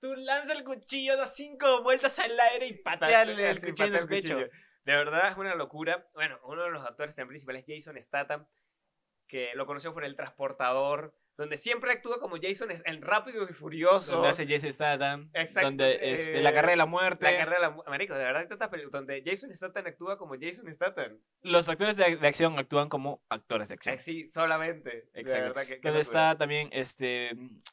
[0.00, 3.94] Tú lanzas el cuchillo, das cinco vueltas al aire y patearle el Sí, cuchillo en
[4.02, 4.34] el pecho.
[4.34, 4.50] cuchillo.
[4.84, 6.08] De verdad es una locura.
[6.14, 8.46] Bueno, uno de los actores principales es Jason Statham,
[9.28, 13.52] que lo conoció por El Transportador, donde siempre actúa como Jason, es el rápido y
[13.52, 14.12] furioso.
[14.12, 15.30] Donde hace Jason Statham.
[15.34, 17.24] Exacto, Donde este, eh, la carrera de la muerte.
[17.24, 20.34] La carrera de la mu- Marico, de verdad, tantas peli- donde Jason Statham actúa como
[20.40, 21.18] Jason Statham.
[21.42, 23.94] Los actores de, de acción actúan como actores de acción.
[23.96, 25.08] Así, solamente.
[25.12, 25.42] De Exacto.
[25.44, 26.00] verdad, que, que Donde locura.
[26.30, 27.30] está también este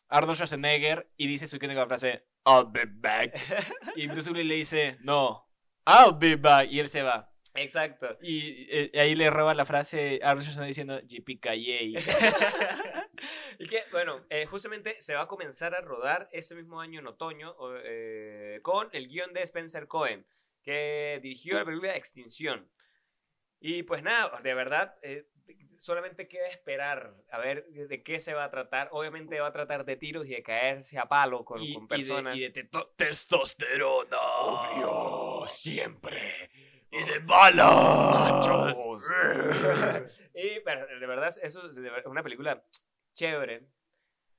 [0.08, 3.34] Arnold Schwarzenegger y dice su icónica frase I'll be back.
[3.96, 5.48] y Bruce Willis le dice no,
[5.86, 6.72] I'll be back.
[6.72, 7.26] Y él se va.
[7.56, 8.16] Exacto.
[8.22, 11.98] Y eh, ahí le roba la frase a Arnold Schwarzenegger diciendo JPKJ.
[13.60, 17.08] y que, bueno, eh, justamente se va a comenzar a rodar ese mismo año en
[17.08, 20.26] otoño eh, con el guion de Spencer Cohen,
[20.64, 22.70] que dirigió la película Extinción.
[23.60, 25.28] Y pues nada, de verdad, eh,
[25.78, 28.90] solamente queda esperar a ver de qué se va a tratar.
[28.92, 31.88] Obviamente va a tratar de tiros y de caerse a palo con, y, con y
[31.88, 32.38] de, personas.
[32.38, 34.18] y de teto- testosterona.
[34.40, 36.50] Obvio, siempre.
[36.92, 38.48] Y de balas.
[40.34, 42.64] y pero de verdad, eso es una película
[43.14, 43.68] chévere.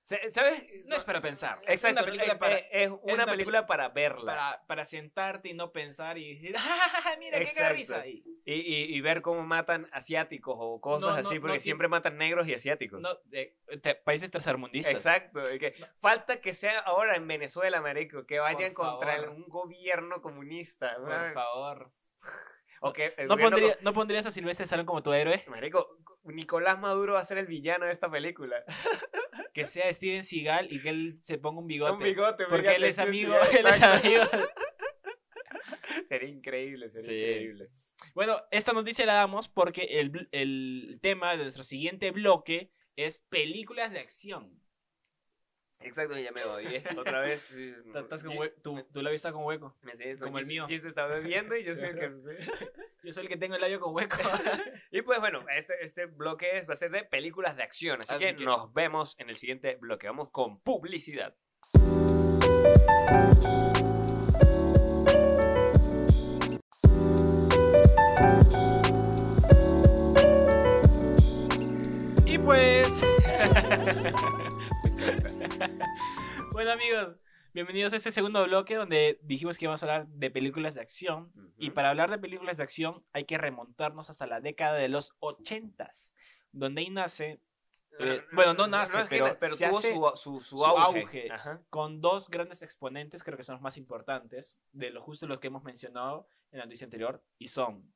[0.03, 0.67] ¿Sabes?
[0.87, 1.61] No es para pensar.
[1.69, 4.33] Exacto, es una película es, para, es- es una película para verla.
[4.35, 8.05] para, para sentarte y no pensar y decir, ¡ah, mira qué risa!
[8.09, 12.17] Y, Y, y- ver cómo matan asiáticos o cosas No, no, así, porque siempre matan
[12.17, 13.01] negros y asiáticos.
[13.31, 14.95] te- países tercermundistas.
[14.95, 15.43] Exacto.
[15.61, 20.97] que falta que sea ahora en Venezuela, marico, que vayan contra el- un gobierno comunista.
[20.97, 21.93] Por favor.
[22.83, 25.45] ¿No, gobierno pondría- ¿No pondrías a Silvestre Stallone como tu héroe?
[25.45, 28.57] co- Marico, Nicolás Maduro va a ser el villano de esta película.
[29.53, 31.93] Que sea Steven Seagal y que él se ponga un bigote.
[31.93, 34.23] Un bigote, Porque él es amigo, él es amigo.
[36.05, 37.15] Sería increíble, sería Sí.
[37.19, 37.69] increíble.
[38.15, 43.93] Bueno, esta noticia la damos porque el, el tema de nuestro siguiente bloque es películas
[43.93, 44.60] de acción.
[45.83, 46.85] Exacto, ya me odié.
[46.99, 47.41] Otra vez.
[47.43, 49.77] sí, Estás con y- hue- tú, tú la viste con hueco.
[49.83, 50.67] me sé, como el mío.
[50.69, 52.11] Jesús está bebiendo y yo soy el que.
[53.03, 54.19] Yo soy el que tengo el labio con hueco.
[54.91, 57.99] Y pues bueno, este, este bloque es, va a ser de películas de acción.
[58.01, 60.07] Así, Así que, que- nos vemos en el siguiente bloque.
[60.07, 61.35] Vamos con publicidad.
[72.27, 73.03] Y pues.
[76.53, 77.17] bueno, amigos,
[77.55, 81.31] bienvenidos a este segundo bloque donde dijimos que íbamos a hablar de películas de acción.
[81.57, 81.75] Y Ujú.
[81.75, 86.13] para hablar de películas de acción hay que remontarnos hasta la década de los 80s,
[86.53, 87.41] donde ahí nace
[87.99, 91.29] eh, bueno, no nace, pero na- pero se tuvo hace su, su, su su auge.
[91.31, 91.59] auge.
[91.69, 95.49] Con dos grandes exponentes, creo que son los más importantes, de lo justo lo que
[95.49, 97.93] hemos mencionado en la noticia anterior, y son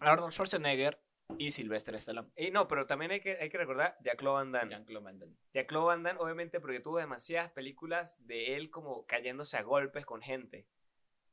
[0.00, 1.00] Arnold Schwarzenegger
[1.38, 2.28] y Sylvester Stallone.
[2.36, 4.70] Y no, pero también hay que, hay que recordar Jean-Claude Van Damme.
[4.70, 5.34] Jean-Claude Van Damme.
[5.52, 10.22] Jean-Claude Van Damme, obviamente, porque tuvo demasiadas películas de él como cayéndose a golpes con
[10.22, 10.66] gente.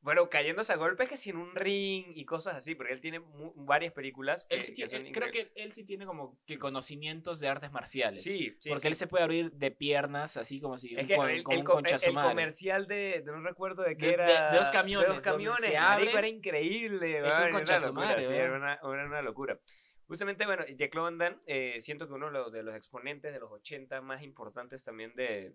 [0.02, 3.20] Bueno, cayéndose a golpes que si en un ring y cosas así, porque él tiene
[3.20, 4.44] mu- varias películas.
[4.44, 7.72] que- Él sí que tiene- creo que él sí tiene como que conocimientos de artes
[7.72, 8.22] marciales.
[8.22, 8.68] Sí, sí.
[8.68, 8.88] porque sí.
[8.88, 11.54] él se puede abrir de piernas así como si Es un que con- el, como
[11.54, 14.26] el un co- concha el- el comercial de, de no recuerdo de qué De- era.
[14.26, 16.10] de- de dos camiones, De donde camiones, se abre.
[16.12, 17.26] era increíble.
[17.26, 19.58] Es un era concha una su locura, madre, sí, era una, era una locura.
[20.06, 23.40] Justamente, bueno, Jack Van Damme, eh, siento que uno de los, de los exponentes de
[23.40, 25.54] los 80 más importantes también de,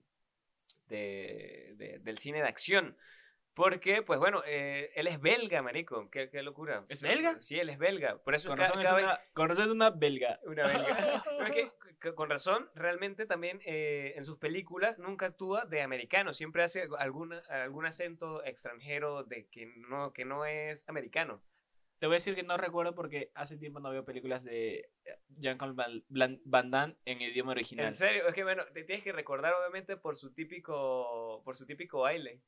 [0.87, 2.97] de, de- del cine de acción.
[3.55, 6.09] Porque, pues bueno, eh, él es belga, marico.
[6.09, 6.83] Qué, qué locura.
[6.87, 7.37] ¿Es belga?
[7.41, 8.17] Sí, él es belga.
[8.19, 10.39] Por eso Con razón, es vez- una, con razón es una belga.
[10.45, 11.23] una belga.
[12.15, 16.33] Con razón, realmente también eh, en sus películas nunca actúa de americano.
[16.33, 21.41] Siempre hace alguna, algún acento extranjero de que no, que no es americano.
[21.99, 25.19] Te voy a decir que no recuerdo porque hace tiempo no veo películas de eh,
[25.29, 27.87] Jean-Claude Van, Van- Van Damme en idioma original.
[27.87, 31.65] En serio, es que bueno, te tienes que recordar obviamente por su típico, por su
[31.65, 32.41] típico baile.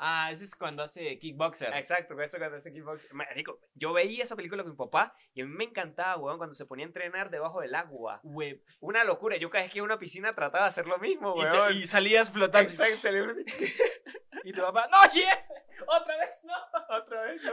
[0.00, 1.74] Ah, ese es cuando hace kickboxer.
[1.74, 3.12] Exacto, eso cuando hace kickbox.
[3.12, 6.54] Marico, yo veía esa película con mi papá y a mí me encantaba, weón, cuando
[6.54, 8.20] se ponía a entrenar debajo del agua.
[8.22, 8.62] Güey.
[8.78, 9.36] Una locura.
[9.38, 11.50] Yo cada vez que iba a una piscina trataba de hacer lo mismo, Y, te-
[11.50, 11.76] weón.
[11.76, 12.70] y salías flotando.
[12.70, 13.08] Exacto,
[14.44, 15.38] Y tu papá, ¡No, Jeff!
[15.88, 16.54] ¡Otra vez no!
[16.96, 17.52] otra vez, ¿no?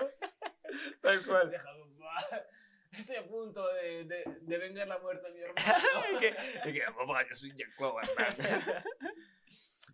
[1.01, 1.51] Tal cual.
[1.99, 2.25] Paz.
[2.91, 6.19] Estoy a punto de, de, de vengar la muerte a mi hermano.
[6.19, 7.75] Que, que, papá, yo soy Jack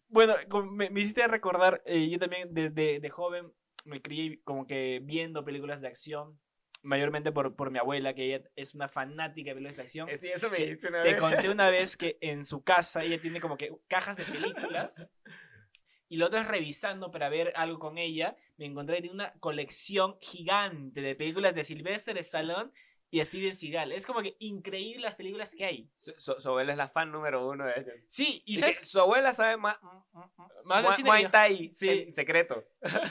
[0.08, 0.36] bueno,
[0.72, 3.52] me, me hiciste recordar, eh, yo también desde de joven
[3.86, 6.39] me crié como que viendo películas de acción,
[6.84, 10.10] mayormente por, por mi abuela, que ella es una fanática de películas de acción.
[10.10, 11.22] Eh, Sí, eso me Que una Te vez.
[11.22, 15.08] conté una vez que en su casa ella tiene como que cajas de películas.
[16.12, 18.36] Y la otra es revisando para ver algo con ella.
[18.58, 22.69] Me encontré que tiene una colección gigante de películas de Sylvester Stallone
[23.10, 23.91] y Steven Seagal.
[23.93, 25.89] Es como que increíble las películas que hay.
[26.02, 27.93] Su, su- su abuela es la fan número uno de ellos.
[28.08, 29.80] Sí, y Y sabes que su abuela sabe más,
[30.65, 31.30] Más de cine Muay.
[31.32, 31.89] Thai Sí.
[31.89, 32.63] en secreto.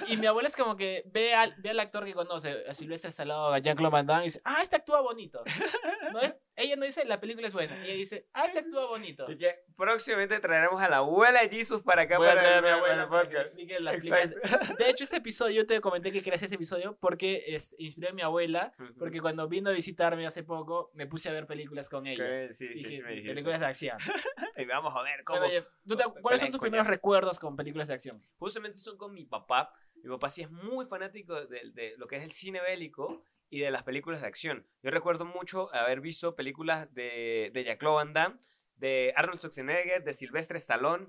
[0.09, 3.09] Y mi abuela es como que ve al, ve al actor que conoce, a Sylvester
[3.11, 5.43] Stallone, a Jean-Claude Van Damme, y dice, ah, este actúa bonito.
[6.13, 7.85] No es- ella no dice, la película es buena.
[7.85, 9.31] Ella dice, ah, este actúa bonito.
[9.31, 12.69] Y que próximamente traeremos a la abuela de Jesus para acá Voy para, a mi
[12.69, 14.03] abuela para que explique las.
[14.03, 18.09] De hecho, este episodio, yo te comenté que quería hacer ese episodio porque es, inspiré
[18.09, 21.89] a mi abuela, porque cuando vino a visitarme hace poco, me puse a ver películas
[21.89, 22.49] con ella.
[22.53, 23.29] Sí, sí, Dije, sí, dijiste.
[23.29, 23.99] películas de acción.
[24.57, 25.39] Y vamos a ver cómo.
[25.39, 28.23] Bueno, Jeff, ¿tú te- ¿Cuáles son tus primeros recuerdos con películas de acción?
[28.37, 29.73] Justamente son con mi papá.
[30.03, 33.61] Mi papá sí es muy fanático de, de lo que es el cine bélico y
[33.61, 34.67] de las películas de acción.
[34.83, 38.37] Yo recuerdo mucho haber visto películas de, de Jean-Claude Van Damme,
[38.77, 41.09] de Arnold Schwarzenegger, de Sylvester Stallone.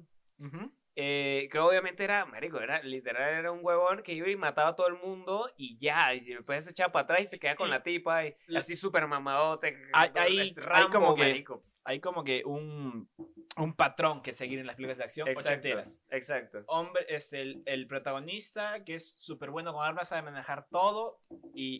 [0.95, 4.75] eh, que obviamente era, marico, era literal era un huevón que iba y mataba a
[4.75, 7.67] todo el mundo y ya, y después se echaba para atrás y se quedaba con
[7.69, 9.77] Y- la tipa y la- así súper mamadote.
[9.93, 11.61] Hay- hay- este, hay Rambo, como que- marico.
[11.85, 13.09] Hay como que un,
[13.57, 16.01] un patrón que seguir en las películas de acción Exacto, ochenteras.
[16.09, 16.63] exacto.
[16.67, 21.21] Hombre, es el, el protagonista que es súper bueno con armas, sabe manejar todo
[21.53, 21.79] y,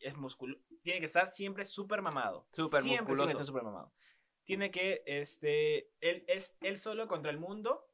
[0.00, 0.60] y es musculoso.
[0.82, 2.46] Tiene que estar siempre súper mamado.
[2.52, 3.44] Súper siempre, musculoso.
[3.44, 3.92] Súper mamado.
[4.44, 7.86] Tiene que, este, él es él solo contra el mundo.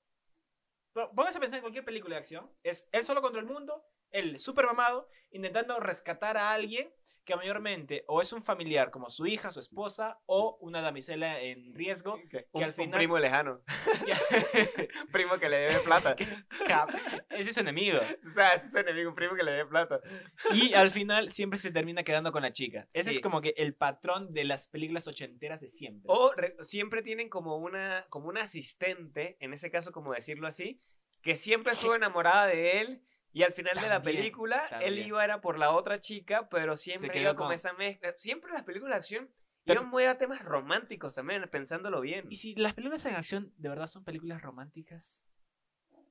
[0.93, 2.51] Pero Pónganse a pensar en cualquier película de acción.
[2.63, 6.93] Es él solo contra el mundo, él súper mamado, intentando rescatar a alguien
[7.25, 11.75] que mayormente o es un familiar como su hija, su esposa o una damisela en
[11.75, 12.19] riesgo.
[12.31, 13.63] Que al un, final- primo lejano.
[14.05, 16.15] que- primo que le debe plata.
[17.31, 17.99] Ese es su enemigo.
[17.99, 20.01] O sea, ese es su enemigo, un primo que le debe plata.
[20.53, 22.89] Y al final siempre se termina quedando con la chica.
[22.93, 23.17] Ese Sí.
[23.17, 26.03] es como que el patrón de las películas ochenteras de siempre.
[26.07, 30.81] O re- siempre tienen como una, como una asistente, en ese caso, como decirlo así,
[31.23, 33.03] que siempre estuvo enamorada de él.
[33.35, 36.77] Y al final de la También, película, él iba era por la otra chica, pero
[36.77, 38.15] siempre iba como con- esa mezcla.
[38.17, 42.27] Siempre las películas de acción Pero- iban muy a temas románticos también, pensándolo bien.
[42.31, 45.27] ¿Y si las películas en acción de verdad son películas románticas?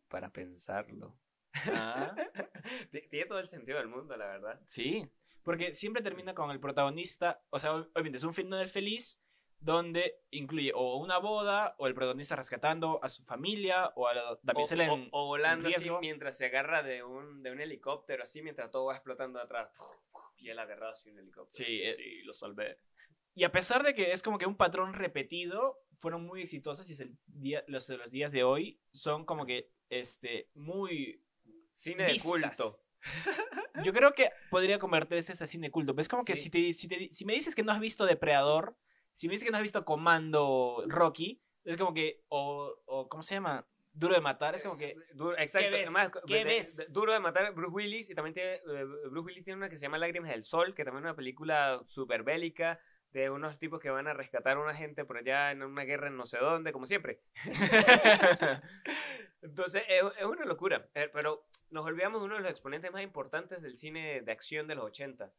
[0.09, 1.17] Para pensarlo.
[1.71, 2.13] Ah,
[3.09, 4.61] Tiene todo el sentido del mundo, la verdad.
[4.67, 5.09] sí.
[5.43, 9.21] Porque siempre termina con el protagonista, o sea, ob- obviamente es un final feliz
[9.63, 14.31] donde incluye o una boda o el protagonista rescatando a su familia o a la
[14.33, 15.09] O, damisela o- en...
[15.11, 18.95] o volando así mientras se agarra de un, de un helicóptero, así mientras todo va
[18.95, 19.69] explotando atrás.
[20.37, 21.65] Y él agarrado así un helicóptero.
[21.65, 22.77] Sí, eh, sí, lo salvé.
[23.35, 26.93] Y a pesar de que es como que un patrón repetido, fueron muy exitosas y
[26.93, 31.23] es el día, los, los días de hoy son como que este, muy
[31.71, 32.71] Cine de culto.
[33.83, 35.95] Yo creo que podría convertirse en cine culto.
[35.97, 38.77] Es como que si, te, si, te- si me dices que no has visto Depredador,
[39.13, 43.23] si me dices que no has visto Comando Rocky, es como que, o, o ¿cómo
[43.23, 43.65] se llama?
[43.95, 44.95] Duro de matar, es como que...
[45.13, 45.67] Duro- exacto.
[45.69, 45.81] ¿Qué ves?
[45.87, 46.77] además, ¿Qué de- ves?
[46.77, 49.77] de- duro de matar Bruce Willis y también tiene, eh, Bruce Willis tiene una que
[49.77, 52.79] se llama Lágrimas del Sol, que también es una película súper bélica
[53.11, 56.07] de unos tipos que van a rescatar a una gente por allá en una guerra
[56.07, 57.21] en no sé dónde, como siempre.
[59.41, 60.89] Entonces, es, es una locura.
[60.95, 64.67] Eh, Pero nos olvidamos de uno de los exponentes más importantes del cine de acción
[64.67, 65.31] de los 80.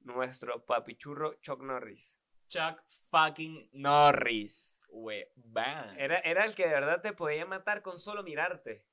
[0.00, 2.20] Nuestro papichurro Chuck Norris.
[2.48, 4.86] Chuck fucking Norris.
[4.90, 5.98] We, bam.
[5.98, 8.84] Era, era el que de verdad te podía matar con solo mirarte.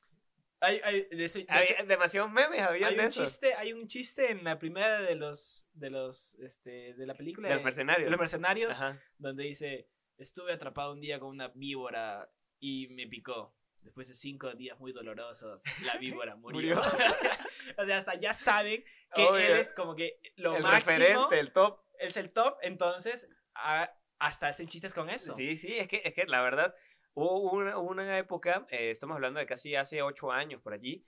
[0.61, 3.23] Hay, hay, de ese- de Había hecho, demasiados memes había hay de un eso.
[3.23, 7.49] chiste, hay un chiste en la primera de los, de los, este, de la película
[7.49, 8.05] Del de, mercenario.
[8.05, 8.99] de los mercenarios, Ajá.
[9.17, 13.53] donde dice, estuve atrapado un día con una víbora y me picó.
[13.81, 16.75] después de cinco días muy dolorosos, la víbora murió.
[16.77, 16.79] Murió.
[17.77, 19.37] o sea, hasta ya saben que Obvio.
[19.37, 21.81] él es como que lo el máximo, referente, el top.
[21.99, 25.33] es el top, entonces a- hasta hacen chistes con eso.
[25.35, 26.73] Sí, sí, es que, es que la verdad,
[27.13, 31.05] hubo una, una época, eh, estamos hablando de casi hace ocho años por allí,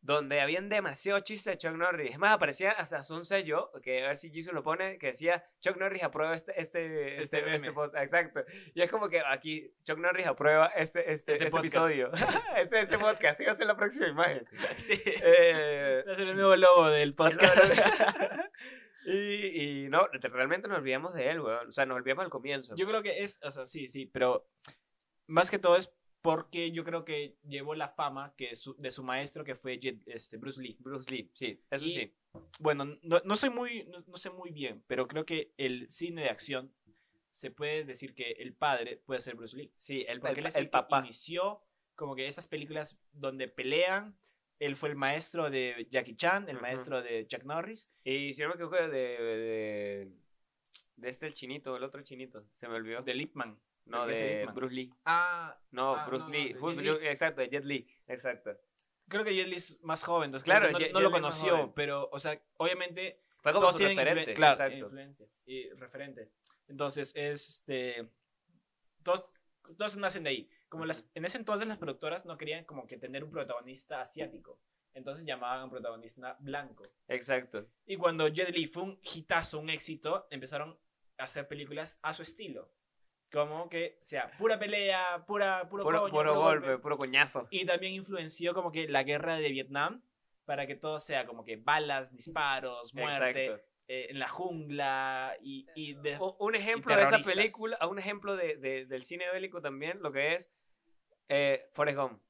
[0.00, 2.12] donde habían demasiados chistes de Chuck Norris.
[2.12, 5.44] Es más, aparecía hasta un sello, que a ver si Jesus lo pone, que decía
[5.60, 7.94] Chuck Norris aprueba este, este, Este este, este post.
[7.96, 8.44] Exacto.
[8.74, 12.12] Y es como que aquí Chuck Norris aprueba este, este, Este este, episodio.
[12.56, 13.34] este, este podcast.
[13.40, 14.46] Así va a ser la próxima imagen.
[14.78, 14.94] Sí.
[15.04, 17.72] Eh, Va a ser el nuevo logo del podcast.
[19.12, 21.68] y, y no, realmente nos olvidamos de él, weón.
[21.68, 22.74] O sea, nos olvidamos al comienzo.
[22.76, 24.48] Yo creo que es, o sea, sí, sí, pero
[25.26, 29.02] más que todo es porque yo creo que llevó la fama que su- de su
[29.04, 30.76] maestro que fue Jet- este, Bruce Lee.
[30.80, 32.14] Bruce Lee, sí, eso Y- sí.
[32.60, 36.22] Bueno, no, no soy muy, no, no sé muy bien, pero creo que el cine
[36.22, 36.72] de acción
[37.30, 39.72] se puede decir que el padre puede ser Bruce Lee.
[39.78, 40.98] Sí, el, Porque el, él es el el, que papá.
[41.00, 41.62] inició
[41.94, 44.16] como que esas películas donde pelean.
[44.58, 47.88] Él fue el maestro de Jackie Chan, el maestro de Chuck Norris.
[48.04, 50.12] Y si no me equivoco, de, de,
[50.96, 53.02] de este el chinito, el otro chinito, se me olvidó.
[53.02, 53.58] De Lipman.
[53.84, 54.54] no, de Lipman.
[54.54, 54.90] Bruce Lee.
[55.04, 56.52] Ah, No, Ah, Bruce no, Lee.
[56.52, 57.86] de Ju- Jet Jet- Exacto, de Jet Li.
[58.08, 58.50] Exacto.
[59.08, 61.72] creo que Jet Li es más joven, entonces Claro, no, Jet- no lo Jet conoció,
[61.74, 64.34] pero, o sea, obviamente Fue como su referente.
[64.34, 64.76] claro, exacto.
[64.78, 66.30] influente y referente.
[66.66, 68.10] Entonces, este,
[69.02, 69.24] todos,
[69.78, 70.50] todos nacen de ahí.
[70.68, 74.60] Como las, en ese entonces las productoras no querían como que tener un protagonista asiático,
[74.94, 76.84] entonces llamaban a un protagonista blanco.
[77.08, 77.66] Exacto.
[77.86, 80.78] Y cuando Jet Li fue un hitazo, un éxito, empezaron
[81.16, 82.70] a hacer películas a su estilo.
[83.30, 87.46] Como que sea pura pelea, pura, puro, Puro, coño, puro puro golpe, puro coñazo.
[87.50, 90.02] y también influenció como que la guerra de Vietnam
[90.46, 93.64] para que todo sea como que balas, disparos, muerte Exacto.
[93.88, 98.56] eh, en la jungla y, y de- un ejemplo de esa película, un ejemplo de,
[98.56, 100.50] de- del cine bélico también, lo que es
[101.28, 102.22] eh, Forrest Gump.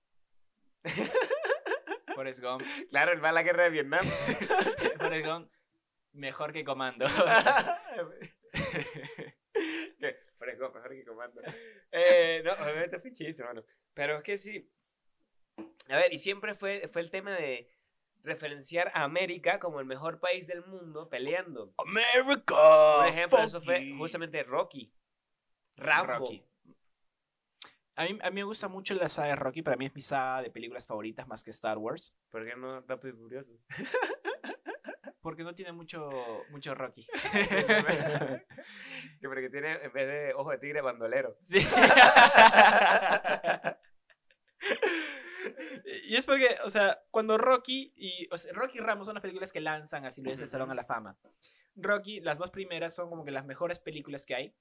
[2.15, 2.63] Forrest Gump.
[2.91, 4.05] Claro, él va a la guerra de Vietnam.
[4.99, 5.51] Forrest Gump
[6.13, 7.07] mejor que Comando.
[10.01, 10.17] ¿Qué?
[10.39, 11.41] Forrest Gump, mejor que comando.
[11.91, 13.65] Eh, no, obviamente fue chiste, hermano.
[13.95, 14.71] Pero es que sí.
[15.89, 17.71] A ver, y siempre fue, fue el tema de
[18.23, 21.75] referenciar a América como el mejor país del mundo peleando.
[21.79, 23.01] America.
[23.01, 24.93] Un ejemplo de eso fue justamente Rocky.
[25.77, 26.13] Rambo.
[26.13, 26.45] Rocky.
[27.99, 30.01] A mí, a mí me gusta mucho la saga de Rocky, para mí es mi
[30.01, 33.51] saga de películas favoritas más que Star Wars, ¿Por qué no Rápido y Furioso?
[35.21, 36.09] porque no tiene mucho,
[36.51, 37.09] mucho Rocky.
[37.33, 41.37] que porque tiene, en vez de ojo de tigre, bandolero.
[41.43, 41.59] Sí.
[46.09, 49.23] y es porque, o sea, cuando Rocky y o sea, Rocky y Ramos son las
[49.23, 50.53] películas que lanzan a Silvestre Ujú.
[50.53, 51.19] Salón a la fama.
[51.75, 54.55] Rocky, las dos primeras son como que las mejores películas que hay,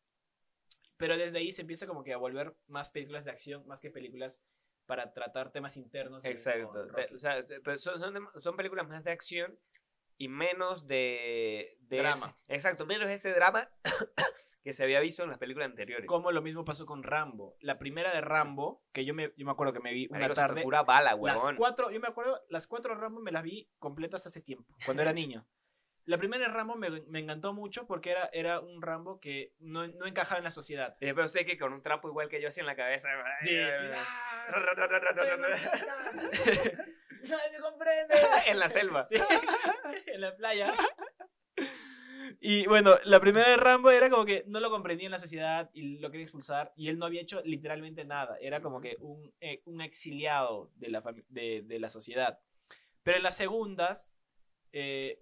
[0.97, 3.91] pero desde ahí se empieza como que a volver más películas de acción, más que
[3.91, 4.43] películas
[4.85, 6.25] para tratar temas internos.
[6.25, 6.71] Exacto.
[7.13, 9.57] O sea, pero son, son, son películas más de acción
[10.17, 12.37] y menos de, de Drama.
[12.47, 13.69] ese- exacto, menos ese drama
[14.63, 16.07] que se había visto en las películas anteriores.
[16.07, 17.55] Como lo mismo pasó con Rambo.
[17.61, 20.35] La primera de Rambo, que yo me, yo me acuerdo que me vi una Marico,
[20.35, 20.63] tarde.
[20.63, 21.55] pura bala, Las huevón.
[21.57, 25.13] cuatro, yo me acuerdo, las cuatro Rambo me las vi completas hace tiempo, cuando era
[25.13, 25.45] niño.
[26.07, 29.85] La primera de Rambo me, me encantó mucho porque era, era un Rambo que no,
[29.87, 30.95] no encajaba en la sociedad.
[31.01, 33.09] Y después usted que con un trapo igual que yo así en la cabeza.
[33.41, 33.85] Sí, sí.
[37.29, 38.15] Nadie me comprende.
[38.47, 39.03] en la selva.
[39.03, 39.15] Sí,
[40.07, 40.73] en la playa.
[42.39, 45.69] Y bueno, la primera de Rambo era como que no lo comprendía en la sociedad
[45.73, 48.37] y lo quería expulsar y él no había hecho literalmente nada.
[48.39, 52.39] Era como que un, eh, un exiliado de la, de, de la sociedad.
[53.03, 54.17] Pero en las segundas,
[54.71, 55.21] eh,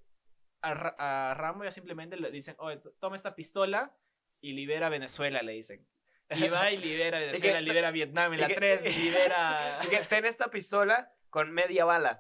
[0.66, 3.96] a, Ra- a Rambo ya simplemente le dicen, oye, t- toma esta pistola
[4.42, 5.86] y libera a Venezuela, le dicen.
[6.30, 9.80] Y va y libera a Venezuela, libera a Vietnam en la que- 3, libera...
[9.90, 12.20] Que ten esta pistola con media bala.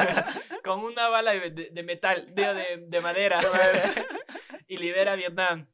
[0.64, 3.40] con una bala de, de- de metal, de, de, de madera,
[4.68, 5.68] y libera a Vietnam.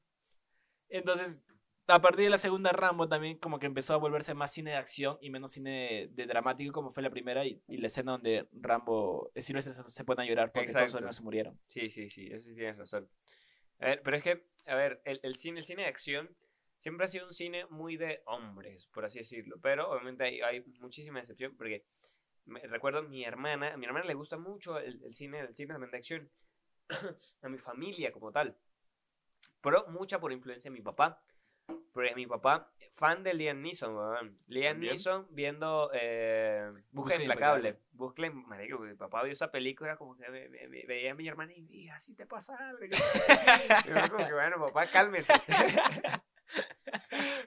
[0.88, 1.38] Entonces,
[1.88, 4.76] a partir de la segunda Rambo también como que empezó a volverse más cine de
[4.76, 8.12] acción y menos cine de, de dramático como fue la primera y, y la escena
[8.12, 10.90] donde Rambo, eh, Sylvester se, se pone a llorar porque todos Exacto.
[10.90, 11.58] sus amigos se murieron.
[11.68, 13.08] Sí, sí, sí, eso sí tienes razón.
[13.80, 16.28] A ver, pero es que, a ver, el, el cine, el cine de acción
[16.78, 19.56] siempre ha sido un cine muy de hombres, por así decirlo.
[19.60, 21.84] Pero obviamente hay, hay muchísima excepción porque
[22.46, 25.74] me- recuerdo mi hermana, a mi hermana le gusta mucho el, el cine, el cine
[25.78, 26.30] de acción.
[27.42, 28.56] a mi familia como tal.
[29.60, 31.22] Pero mucha por influencia de mi papá.
[31.92, 34.34] Porque mi papá, fan de Liam Neeson, weón.
[34.46, 34.92] Liam También.
[34.92, 37.78] Neeson viendo eh, Búsqueda Implacable.
[37.92, 41.26] Búsqueda, marico, mi papá vio esa película como que ve- ve- ve- veía a mi
[41.26, 42.84] hermana y, y así te pasa algo.
[42.84, 45.32] Y yo como que, bueno, papá, cálmese.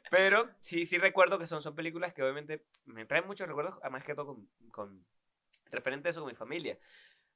[0.10, 4.04] Pero sí, sí recuerdo que son, son películas que obviamente me traen muchos recuerdos, además
[4.06, 5.06] que todo con, con
[5.72, 6.78] referente a eso con mi familia.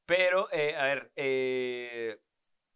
[0.06, 2.20] Pero, eh, a ver, eh,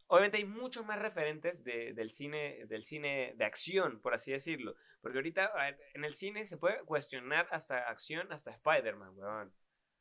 [0.10, 4.76] obviamente hay muchos más referentes de- del, cine, del cine de acción, por así decirlo.
[5.02, 5.52] Porque ahorita
[5.94, 9.54] en el cine se puede cuestionar hasta acción, hasta Spider-Man, weón.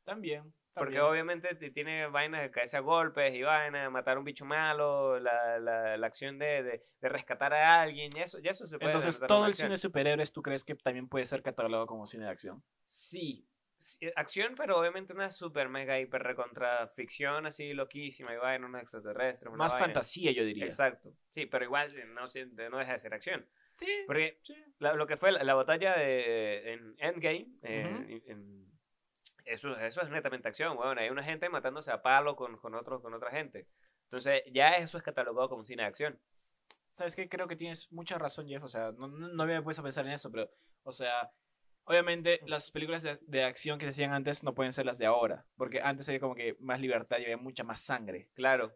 [0.03, 0.53] También.
[0.73, 1.03] Porque también.
[1.03, 4.45] obviamente te- tiene vainas de caerse a golpes y vainas de matar a un bicho
[4.45, 8.65] malo, la, la, la acción de, de, de rescatar a alguien, y eso, ya eso
[8.67, 9.65] se puede Entonces, todo como el acción.
[9.67, 12.63] cine de superhéroes, ¿tú crees que también puede ser catalogado como cine de acción?
[12.83, 13.45] Sí,
[14.15, 19.51] acción, pero obviamente una super mega hiper recontra ficción así loquísima y vaina, unos extraterrestres.
[19.53, 19.85] Más vaina.
[19.87, 20.65] fantasía, yo diría.
[20.65, 21.13] Exacto.
[21.27, 22.21] Sí, pero igual eh, no,
[22.69, 23.47] no deja de ser acción.
[23.75, 24.55] Sí, Porque sí.
[24.79, 28.03] la- lo que fue la, la batalla de, en Endgame, eh, Ujú.
[28.03, 28.69] en- en-
[29.45, 30.99] eso, eso es netamente acción, weón.
[30.99, 33.67] Hay una gente matándose a palo con, con, otro, con otra gente.
[34.03, 36.19] Entonces, ya eso es catalogado como cine de acción.
[36.91, 37.29] ¿Sabes qué?
[37.29, 38.63] Creo que tienes mucha razón, Jeff.
[38.63, 40.51] O sea, no, no, no me puedes a pensar en eso, pero,
[40.83, 41.31] o sea,
[41.89, 45.05] obviamente las películas de, de acción que se hacían antes no pueden ser las de
[45.07, 45.45] ahora.
[45.57, 48.29] Porque antes había como que más libertad y había mucha más sangre.
[48.35, 48.73] Claro.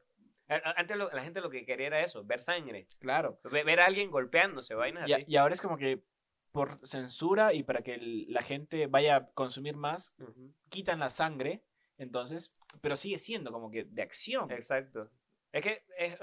[0.48, 2.88] Antes lo- la gente lo que quería era eso, ver sangre.
[3.00, 3.40] Claro.
[3.50, 5.26] Ve- Ver a alguien golpeándose, vainas Y, así.
[5.28, 6.04] y ahora es como que
[6.52, 10.54] por censura y para que el- la gente vaya a consumir más, Ujú.
[10.70, 11.64] quitan la sangre.
[11.98, 14.52] Entonces, pero sigue siendo como que de acción.
[14.52, 15.10] Exacto.
[15.52, 16.18] Es que es,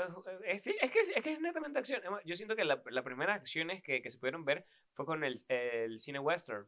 [0.45, 2.03] es- sí, es que es que es netamente acción.
[2.25, 5.37] Yo siento que la- las primeras acciones que, que se pudieron ver fue con el,
[5.49, 6.67] el cine western.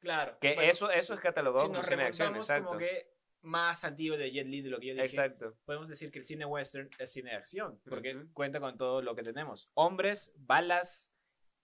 [0.00, 0.38] Claro.
[0.40, 2.36] Que Bueno, eso, eso es catalogado si como nos cine de acción.
[2.36, 2.66] Exacto.
[2.68, 3.10] como que
[3.42, 5.56] más antiguo de Jet Li de lo que yo dije, Exacto.
[5.64, 8.32] podemos decir que el cine western es cine de acción, porque Ujú.
[8.32, 9.70] cuenta con todo lo que tenemos.
[9.74, 11.12] Hombres, balas,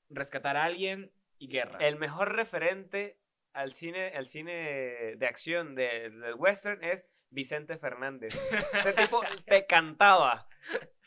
[0.08, 1.78] rescatar a alguien y guerra.
[1.80, 3.18] El mejor referente
[3.52, 8.34] al cine, al cine de acción de- del western es Vicente Fernández.
[8.72, 10.48] Ese tipo te cantaba.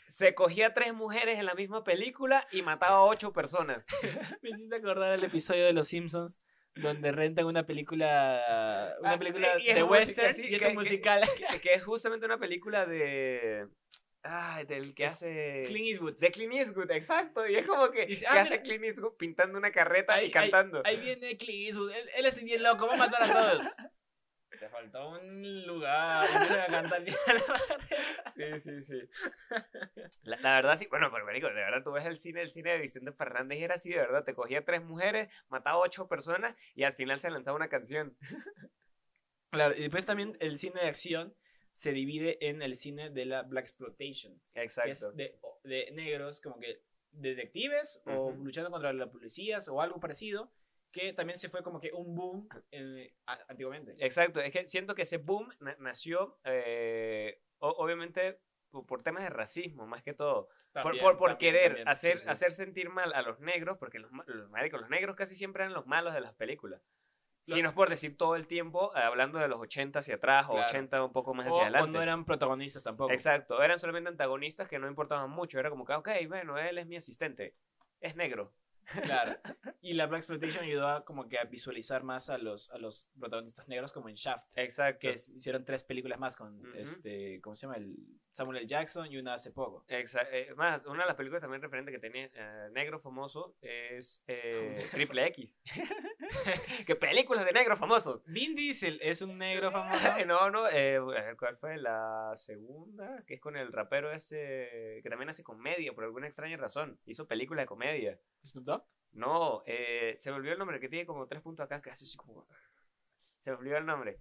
[0.08, 3.86] Se cogía tres mujeres en la misma película y mataba a ocho personas.
[4.42, 6.40] Me hiciste acordar el episodio de Los Simpsons
[6.82, 10.74] donde rentan una película una Ah, película y de western sí, y es que- un
[10.74, 11.22] que- musical.
[11.52, 13.68] Que, que es justamente una película de.
[14.24, 15.64] Ay, del que Es hace.
[15.68, 16.16] Clint Eastwood.
[16.20, 17.48] De Clint Eastwood, exacto.
[17.48, 18.06] Y es como que.
[18.08, 18.64] Dice, ¿Qué ah, hace mira.
[18.64, 20.82] Clint Eastwood pintando una carreta Ahí- y cantando?
[20.86, 21.92] Ahí viene Clint Eastwood.
[21.92, 23.66] Él, él es bien loco, va a matar a todos.
[24.60, 26.26] Te faltó un lugar.
[28.36, 29.00] Sí, sí, sí.
[30.24, 30.88] La, la verdad, sí.
[30.90, 33.64] Bueno, pero marico, de verdad, tú ves el cine, el cine de Vicente Fernández y
[33.64, 34.24] era así, de verdad.
[34.24, 38.18] Te cogía tres mujeres, mataba ocho personas y al final se lanzaba una canción.
[39.50, 41.36] Claro, y después también el cine de acción
[41.72, 44.40] se divide en el cine de la Black Exploitation.
[44.54, 45.12] que es Exacto.
[45.14, 46.82] de, de negros como que
[47.12, 48.44] detectives o Ujú.
[48.46, 50.52] luchando contra las policías o algo parecido,
[50.92, 53.14] que también se fue como que un boom eh,
[53.48, 53.96] antiguamente.
[54.00, 54.40] Exacto.
[54.40, 59.30] Es que siento que ese boom na- nació, eh, o- obviamente, por, por temas de
[59.30, 60.48] racismo, más que todo.
[60.48, 62.30] Por, También, por, por también, querer también, hacer, sí, sí.
[62.30, 65.74] hacer sentir mal a los negros, porque los, los, marico, los negros casi siempre eran
[65.74, 66.82] los malos de las películas.
[67.48, 70.16] Lo- Si no es por decir todo el tiempo, eh, hablando de los 80 hacia
[70.16, 70.68] atrás o Claro.
[70.68, 71.98] 80 un poco más O, hacia o adelante.
[71.98, 73.12] no eran protagonistas tampoco.
[73.14, 75.58] Exacto, eran solamente antagonistas que no importaban mucho.
[75.60, 77.56] Era como que, ok, bueno, él es mi asistente.
[78.02, 78.54] Es negro.
[79.04, 79.38] Claro.
[79.82, 83.08] Y la Black Exploitation ayudó a como que a visualizar más a los, a los
[83.18, 84.58] protagonistas negros como en Shaft.
[84.58, 85.00] Exacto.
[85.00, 87.78] Que es- hicieron tres películas más con este, ¿cómo se llama?
[87.78, 87.96] El
[88.32, 88.68] Samuel L.
[88.68, 89.86] Jackson y una hace poco.
[89.88, 94.24] Exa- eh, más, una de las películas también referente que tenía eh, negro famoso es
[94.28, 95.58] eh, Triple X.
[96.86, 98.22] ¿Qué películas de negros famosos?
[98.26, 100.26] Vin Diesel es un negro famoso.
[100.26, 101.00] no, no, eh,
[101.38, 103.24] ¿cuál fue la segunda?
[103.26, 107.00] Que es con el rapero este, que también hace comedia por alguna extraña razón.
[107.06, 108.20] Hizo películas de comedia.
[108.44, 108.86] Snoop Dogg.
[109.14, 112.06] No, eh, se me olvidó el nombre, que tiene como tres puntos acá, que hace
[112.06, 112.48] así como...
[113.44, 114.20] Se me olvidó el nombre.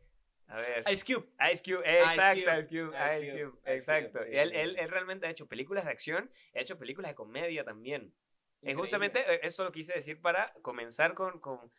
[0.49, 0.85] A ver.
[0.91, 1.29] Ice Cube.
[1.53, 4.21] Ice Cube, exacto, Cube, Ice Cube, Ice Ice Cube, exacto.
[4.21, 7.15] Sí, él, sí, él, él realmente ha hecho películas de acción, ha hecho películas de
[7.17, 8.15] comedia también.
[8.63, 8.81] Y Increíble.
[8.81, 11.71] justamente eh, esto lo quise decir para comenzar con, con,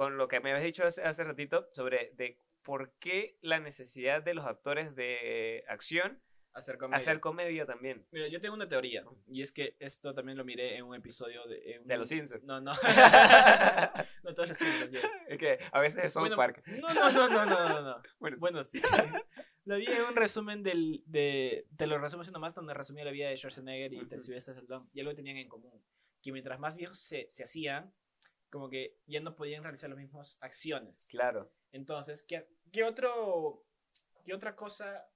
[0.00, 4.22] con lo que me habías dicho hace, hace ratito sobre de por qué la necesidad
[4.22, 6.22] de los actores de acción
[6.54, 6.96] Hacer comedia.
[6.96, 8.06] hacer comedia también.
[8.10, 9.04] Mira, yo tengo una teoría.
[9.28, 11.74] Y es que esto también lo miré en un episodio de.
[11.74, 12.42] en De un- Los Simpsons.
[12.44, 12.72] No, no.
[14.24, 14.98] no todos los Simpsons.
[15.28, 16.62] es que a veces es Bueno, Park.
[16.66, 18.02] No, no, no, no, no, no, no.
[18.18, 18.36] Bueno.
[18.40, 18.80] Bueno, sí.
[19.66, 23.10] Lo vi en un resumen del, de, te lo resumo así nomás, donde resumía la
[23.10, 24.20] vida de Schwarzenegger y de Ujú.
[24.20, 25.84] Sylvester Stallone, y algo tenían en común,
[26.22, 27.92] que mientras más viejos se, se hacían,
[28.50, 31.08] como que ya no podían realizar las mismas acciones.
[31.10, 31.50] claro.
[31.72, 33.64] Entonces, ¿qué, qué otro,
[34.24, 35.08] qué otra cosa,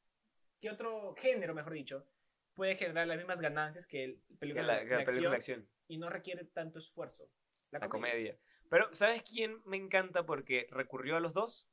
[0.61, 2.07] qué otro género, mejor dicho,
[2.55, 5.61] puede generar las mismas ganancias que el película, la, de, la de película de acción
[5.61, 5.68] acción.
[5.89, 7.28] y no requiere tanto esfuerzo?
[7.70, 8.39] La comedia.
[8.70, 11.68] Pero, ¿sabes quién me encanta porque recurrió a los dos?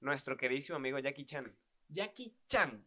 [0.00, 1.56] Nuestro queridísimo amigo Jackie Chan.
[1.88, 2.84] Jackie Chan.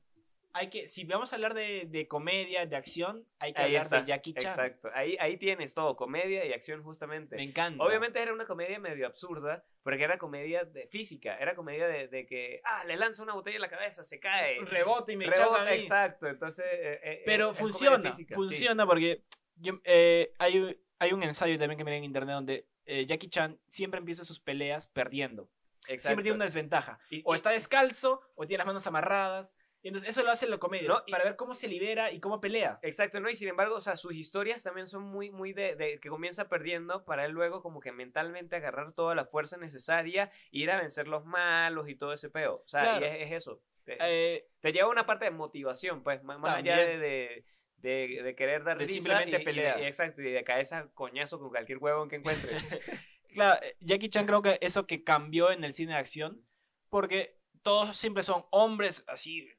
[0.57, 3.81] Hay que, si vamos a hablar de, de comedia, de acción, hay que Ahí hablar
[3.83, 4.51] está, de Jackie Chan.
[4.51, 4.89] Exacto.
[4.93, 7.35] Ahí, ahí tienes todo, comedia y acción justamente.
[7.35, 7.83] Me encanta.
[7.83, 12.25] Obviamente era una comedia medio absurda, porque era comedia de física, era comedia de, de
[12.25, 14.59] que, ah, le lanza una botella en la cabeza, se cae.
[14.63, 15.71] Rebote y me Rebota, a mí.
[15.71, 16.65] exacto, entonces...
[16.71, 18.35] eh, eh, Pero es funciona, física, sí.
[18.35, 19.23] funciona porque
[19.57, 23.59] yo, eh, hay, hay un ensayo también que miré en internet donde eh, Jackie Chan
[23.67, 25.49] siempre empieza sus peleas perdiendo.
[25.81, 26.21] Siempre Exacto.
[26.23, 26.99] tiene una desventaja.
[27.11, 29.55] Y- O está descalzo o tiene las manos amarradas.
[29.86, 32.11] Y entonces eso lo hace en la comedia, No, y- para ver cómo se libera
[32.11, 32.79] y cómo pelea.
[32.81, 33.29] Exacto, ¿no?
[33.29, 36.49] Y sin embargo, o sea, sus historias también son muy, muy de, de que comienza
[36.49, 41.07] perdiendo para él luego como que mentalmente agarrar toda la fuerza necesaria, ir a vencer
[41.07, 42.63] los malos y todo ese peo.
[42.65, 43.05] O sea, Claro.
[43.05, 43.61] y es, es eso.
[43.83, 47.45] Te, Eh, te lleva una parte de motivación, pues, más, más allá de, de,
[47.77, 51.38] de- de querer dar De risa simplemente y- y- exacto, y de caerse a coñazo
[51.38, 52.49] con cualquier huevo que encuentre.
[53.31, 56.43] claro, eh, Jackie Chan creo que eso que cambió en el cine de acción,
[56.89, 59.54] porque todos siempre son hombres así, "Ah,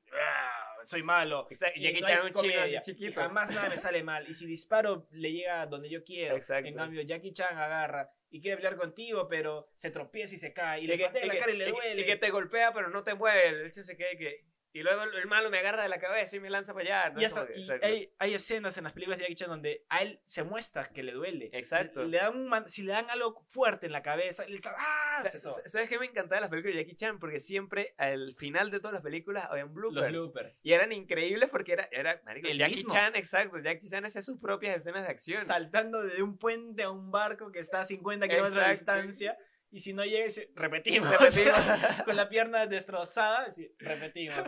[0.86, 1.46] soy malo.
[1.50, 3.10] Exacto, y Chan un comedia, chiquito.
[3.10, 4.26] y jamás nada me sale mal.
[4.28, 6.36] Y si disparo, le llega donde yo quiero.
[6.36, 6.68] Exacto.
[6.68, 10.80] En cambio, Jackie Chan agarra y quiere pelear contigo, pero se tropieza y se cae.
[10.80, 12.02] Y, Y le patea y la que- cara y le duele.
[12.02, 13.48] y que te golpea, pero no te mueve.
[13.48, 14.44] El hecho se queda que.
[14.76, 17.10] Y luego el, el malo me agarra de la cabeza y me lanza para allá.
[17.14, 17.20] ¿no?
[17.20, 20.20] Y, hasta- que- hay, hay escenas en las películas de Jackie Chan donde a él
[20.24, 21.48] se muestra que le duele.
[21.52, 22.02] Exacto.
[22.02, 25.22] Le, le dan un si le dan algo fuerte en la cabeza, le está- ¡ah!
[25.26, 25.38] Se.
[25.38, 27.18] ¿Sabes qué me encantaba de las películas de Jackie Chan?
[27.18, 30.02] Porque siempre al final de todas las películas habían bloopers.
[30.12, 30.60] Los bloopers.
[30.64, 32.92] Y eran increíbles porque era, era marico, El Jackie mismo.
[32.94, 33.58] Chan, exacto.
[33.58, 35.44] Jackie Chan hacía sus propias escenas de acción.
[35.44, 39.38] Saltando de un puente a un barco que está a 50 kilómetros de distancia.
[39.70, 41.10] Y si no llega, dice, repetimos.
[41.20, 41.60] Repetimos.
[42.04, 43.46] Con la pierna destrozada,
[43.78, 44.42] repetimos.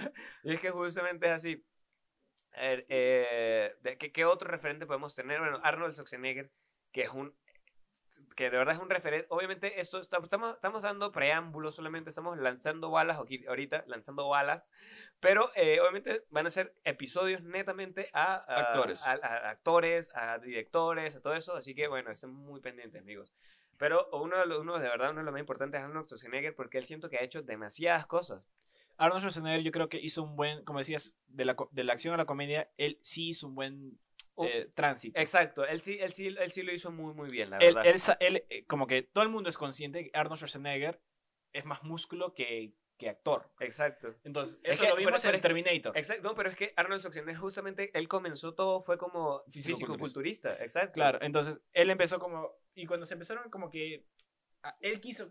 [0.44, 1.64] Y es que justamente es así.
[2.60, 5.38] Eh, de- ¿qué, qué otro referente podemos tener?
[5.40, 6.50] Bueno, Arnold Schwarzenegger,
[6.92, 7.36] que es un
[8.36, 9.26] que de verdad es un referente.
[9.30, 14.68] Obviamente, esto estamos, estamos dando preámbulos, solamente estamos lanzando balas aquí, ahorita, lanzando balas.
[15.20, 19.06] Pero eh, obviamente van a ser episodios netamente a, a- Actores.
[19.06, 21.54] a- a actores, a directores, a todo eso.
[21.56, 23.32] Así que bueno, estén muy pendientes, amigos.
[23.78, 26.54] Pero uno de los, uno de verdad, uno de los más importantes es Arnold Schwarzenegger
[26.54, 28.42] porque él siento que ha hecho demasiadas cosas.
[28.96, 32.14] Arnold Schwarzenegger yo creo que hizo un buen, como decías, de la, de la acción
[32.14, 33.98] a la comedia, él sí hizo un buen
[34.36, 35.18] Un- eh, tránsito.
[35.20, 37.84] Exacto, él sí, él, sí, él sí lo hizo muy, muy bien, la él, verdad.
[37.84, 41.00] él él, eh, como que todo el mundo es consciente que Arnold Schwarzenegger
[41.52, 43.48] es más músculo que, que actor.
[43.60, 44.14] Exacto.
[44.24, 45.96] Entonces, Es eso que- lo vimos pero en Terminator.
[45.96, 50.54] Exacto, no, pero es que Arnold Schwarzenegger justamente, él comenzó todo, fue como Físico-culturista.
[50.62, 50.94] exacto.
[50.94, 52.52] Claro, entonces él empezó como.
[52.74, 54.04] Y cuando se empezaron, como que.
[54.80, 55.30] él quiso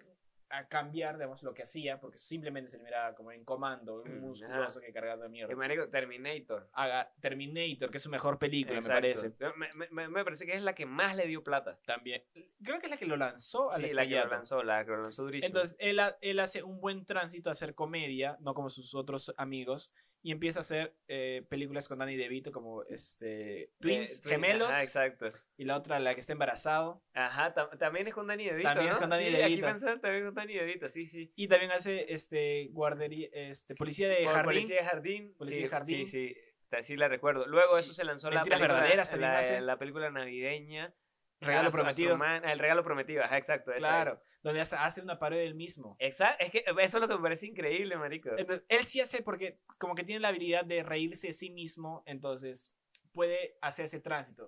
[0.50, 4.20] a cambiar, digamos, lo que hacía, porque simplemente se le miraba como en comando, un
[4.20, 5.52] Mm, musculoso que cargaba de mierda.
[5.52, 6.70] Y marico, Terminator.
[6.74, 8.94] Haga Terminator, que es su mejor película, Exacto.
[8.94, 9.34] me parece.
[9.58, 11.78] Me, me- me- me parece que es la que más le dio plata.
[11.86, 12.24] También.
[12.64, 14.92] Creo que es la que lo lanzó al Sí, la que lo lanzó, la que
[14.92, 15.48] lo lanzó durísimo.
[15.48, 19.92] Entonces, él, él hace un buen tránsito a hacer comedia, no como sus otros amigos,
[20.24, 24.70] y empieza a hacer eh, películas con Danny DeVito como este, Twins, Eh, Twin- Gemelos,
[24.70, 25.30] Ajá, exacto.
[25.58, 27.02] y la otra, la que está embarazado.
[27.14, 29.46] Ajá, tam- también es con Danny DeVito, También es con Danny sí, DeVito.
[29.46, 31.32] Aquí pensaba, también con Danny DeVito, sí, sí.
[31.36, 34.46] Y también hace este, guardería, este, policía de Por jardín.
[34.54, 35.34] Policía de Jardín.
[35.38, 36.08] Policía sí, de Jardín.
[36.08, 36.38] Sí, sí,
[36.70, 37.46] ta- sí la recuerdo.
[37.48, 40.94] Luego eso se lanzó la película, verdaderas la, la película navideña.
[41.40, 42.18] Regalo Astro- prometido.
[42.44, 43.72] El regalo prometido, ajá, exacto.
[43.78, 44.20] Claro, es.
[44.44, 45.96] donde hace, una parodia del mismo.
[46.00, 48.30] Exacto, es que eso es lo que me parece increíble, marico.
[48.38, 52.04] Entonces, él sí hace porque como que tiene la habilidad de reírse de sí mismo,
[52.06, 52.74] entonces
[53.12, 54.48] puede hacer ese tránsito.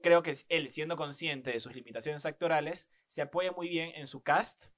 [0.00, 4.22] Creo que él, siendo consciente de sus limitaciones actorales, se apoya muy bien en su
[4.22, 4.72] cast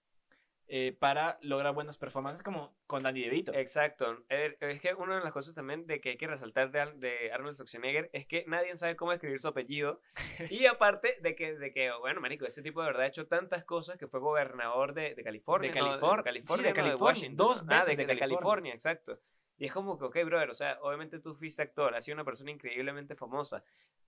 [0.71, 3.55] eh, para lograr buenas performances como con Danny DeVito.
[3.55, 4.25] Exacto.
[4.29, 7.33] Eh, Es que una de las cosas también de que hay que resaltar de, de
[7.33, 10.01] Arnold Schwarzenegger es que nadie sabe cómo escribir su apellido.
[10.51, 13.65] y aparte de que, de que, bueno, marico, ese tipo de verdad ha hecho tantas
[13.65, 15.73] cosas que fue gobernador de, de California.
[15.73, 15.87] De ¿no?
[15.87, 16.23] California.
[16.25, 16.75] California, Sí, de ¿no?
[16.75, 17.05] California.
[17.05, 17.63] Washington, Dos.
[17.63, 18.39] Ah, veces de, de de California.
[18.39, 19.21] California, exacto.
[19.57, 22.25] Y es como que, ok, brother, o sea, obviamente tú fuiste actor, has sido una
[22.25, 23.65] persona increíblemente famosa.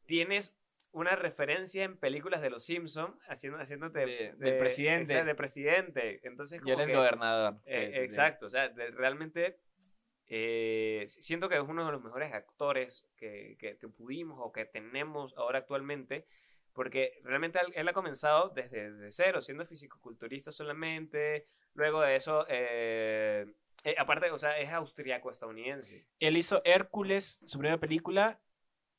[0.07, 0.55] Tienes
[0.93, 5.03] una referencia en películas de Los Simpsons haciendo, haciéndote De- del presidente.
[5.13, 6.21] exacto, de presidente.
[6.27, 7.61] Entonces, Y como eres que- gobernador.
[7.65, 8.05] eh, Sí, sí, sí.
[8.05, 9.59] exacto, o sea, de- realmente
[10.33, 14.65] eh, siento que es uno de los mejores actores que, que- que pudimos o que
[14.65, 16.25] tenemos ahora actualmente,
[16.73, 22.47] porque realmente él, él ha comenzado desde, desde cero, siendo fisicoculturista solamente, luego de eso,
[22.49, 23.45] eh,
[23.83, 26.07] eh, aparte, o sea, es austriaco-estadounidense.
[26.21, 28.39] Él hizo Hércules, su primera película,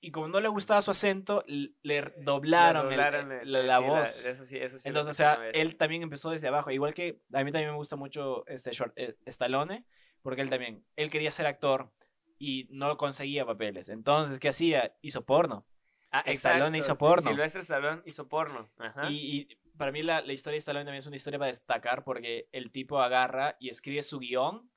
[0.01, 3.63] y como no le gustaba su acento, le doblaron, Le el- doblaron el- el- la,
[3.63, 4.25] la sí, voz.
[4.25, 6.71] eso sí, eso sí Entonces, o sea, él también empezó desde abajo.
[6.71, 9.85] Igual que a mí también me gusta mucho este Schwar- eh, Stallone,
[10.23, 11.91] porque él también, él quería ser actor
[12.39, 13.89] y no conseguía papeles.
[13.89, 14.95] Entonces, ¿qué hacía?
[15.01, 15.67] Hizo porno.
[16.11, 17.29] Ah, Stallone hizo porno.
[17.29, 18.69] Silvestre Stallone hizo porno.
[18.79, 19.09] Ajá.
[19.11, 22.03] Y, y para mí la, la historia de Stallone también es una historia para destacar
[22.03, 24.70] porque el tipo agarra y escribe su guion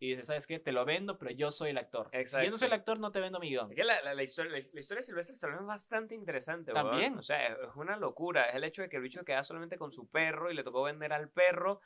[0.00, 0.58] y dice, ¿sabes qué?
[0.58, 2.08] Te lo vendo, pero yo soy el actor.
[2.10, 2.50] Si yo Exacto.
[2.50, 3.70] no soy el actor, no te vendo mi guion.
[3.70, 6.86] Es que la, la- la historia, la, historia de Silvestre Stallone es bastante interesante, weón.
[6.88, 7.18] También.
[7.18, 8.44] O sea, es, es una locura.
[8.46, 10.82] Es el hecho de que el bicho queda solamente con su perro y le tocó
[10.82, 11.80] vender al perro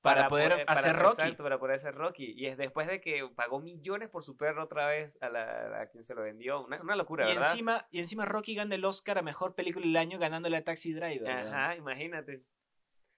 [0.00, 1.22] Para poder hacer Rocky.
[1.22, 2.32] exacto, para poder hacer Rocky.
[2.36, 5.86] Y es después de que pagó millones por su perro otra vez a, la, a
[5.86, 6.64] quien se lo vendió.
[6.64, 7.50] Una, una locura, Y ¿verdad?
[7.52, 10.92] encima, y encima Rocky gana el Oscar a Mejor Película del Año ganándole a Taxi
[10.92, 11.30] Driver.
[11.30, 12.42] Ajá, imagínate.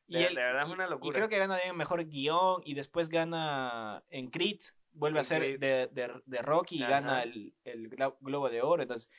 [0.07, 0.69] Y, de verdad es
[1.15, 4.61] creo que gana también Mejor Guión y después gana en Creed.
[4.93, 6.91] Vuelve a ser de, de- de Rocky y Ajá.
[6.93, 8.83] gana el, el Glo- Globo de Oro.
[8.83, 9.11] Entonces,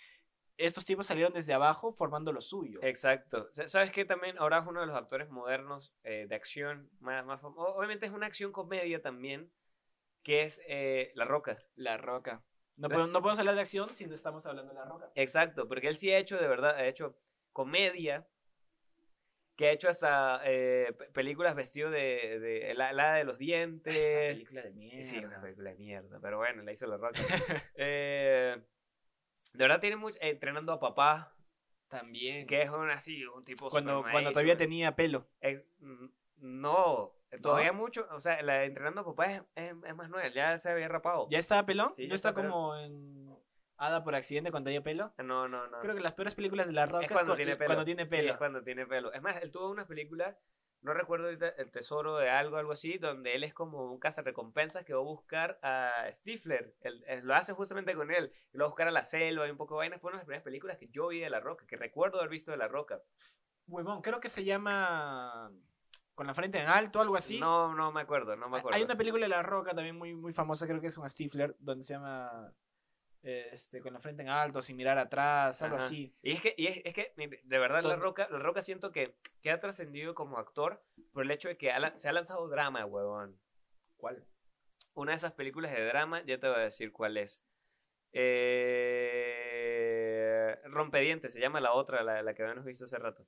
[0.57, 2.79] estos tipos salieron desde abajo formando lo suyo.
[2.81, 3.49] Exacto.
[3.51, 4.05] Sa- ¿Sabes qué?
[4.05, 8.27] También ahora es uno de los actores modernos eh, de acción más, Obviamente es una
[8.27, 9.51] acción comedia también,
[10.23, 11.57] que es eh, La Roca.
[11.75, 12.41] La Roca.
[12.77, 15.11] No, podemos, no podemos hablar de acción si no estamos hablando de La Roca.
[15.15, 17.17] Exacto, porque él sí ha hecho de verdad, ha hecho
[17.51, 18.27] comedia,
[19.55, 23.95] que ha hecho hasta eh, pe- películas vestido de, de la, la de los dientes.
[23.95, 25.03] Esa película de mierda.
[25.03, 27.19] Sí, una película de mierda, pero bueno, la hizo La Roca.
[27.75, 28.57] Eh,
[29.53, 31.33] de verdad tiene mucho, entrenando a papá,
[31.87, 32.45] También.
[32.47, 35.27] que es un así, un tipo cuando, cuando todavía tenía pelo.
[36.37, 40.27] No, todavía mucho, o sea, la de entrenando a papá es, es, es más nueva,
[40.27, 41.27] ya se había rapado.
[41.29, 41.93] ¿Ya estaba pelón?
[41.95, 42.51] Sí, ya ¿No está está pelón.
[42.51, 43.34] como en
[43.77, 45.13] Hada por accidente cuando tenía pelo?
[45.17, 45.79] No, no, no.
[45.81, 47.67] Creo que las peores películas de La Roca es cuando cu- tiene pelo.
[47.67, 48.31] Cuando tiene Sí, pelo.
[48.31, 49.11] es cuando tiene pelo.
[49.13, 50.37] Es más, él tuvo una película,
[50.81, 54.85] no recuerdo ahorita, El Tesoro de algo, algo así, donde él es como un cazarrecompensas
[54.85, 56.73] que va a buscar a Stifler.
[56.81, 58.31] Él, él lo hace justamente con él.
[58.53, 59.99] Lo va a buscar a la selva y un poco de vaina.
[59.99, 62.29] Fue una de las primeras películas que yo vi de La Roca, que recuerdo haber
[62.29, 63.01] visto de La Roca.
[63.67, 65.51] Huevón, creo que se llama
[66.13, 67.39] Con la frente en alto, algo así.
[67.39, 68.77] No, no me acuerdo, no me acuerdo.
[68.77, 71.55] Hay una película de La Roca también muy, muy famosa, creo que es un Stifler,
[71.59, 72.53] donde se llama
[73.25, 75.85] este, Con la frente en alto, sin mirar atrás, algo Ajá.
[75.85, 76.15] así.
[76.21, 79.15] Y es que, y es, es que de verdad, La Roca, La Roca siento que,
[79.41, 82.85] que ha trascendido como actor por el hecho de que ha se ha lanzado drama,
[82.85, 83.39] huevón.
[83.97, 84.27] ¿Cuál?
[84.93, 87.41] Una de esas películas de drama, ya te voy a decir cuál es.
[88.13, 89.75] Eh,
[90.65, 93.25] Rompedientes, se llama la otra, la, la que habíamos visto hace rato.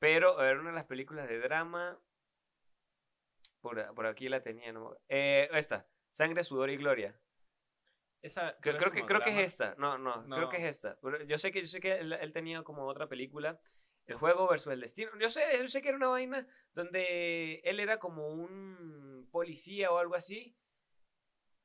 [0.00, 1.98] Pero, a ver, una de las películas de drama.
[3.60, 4.96] Por, por aquí la tenía, ¿no?
[5.08, 7.18] Eh, esta, Sangre, Sudor y Gloria.
[8.22, 9.74] Esa, Creo, creo que, creo que es esta.
[9.78, 10.48] No, no, creo No.
[10.48, 10.98] que es esta.
[11.26, 13.58] Yo sé que, yo sé que él, él tenía como otra película.
[14.06, 15.10] El juego versus el destino.
[15.20, 19.98] Yo sé, yo sé que era una vaina donde él era como un policía o
[19.98, 20.56] algo así.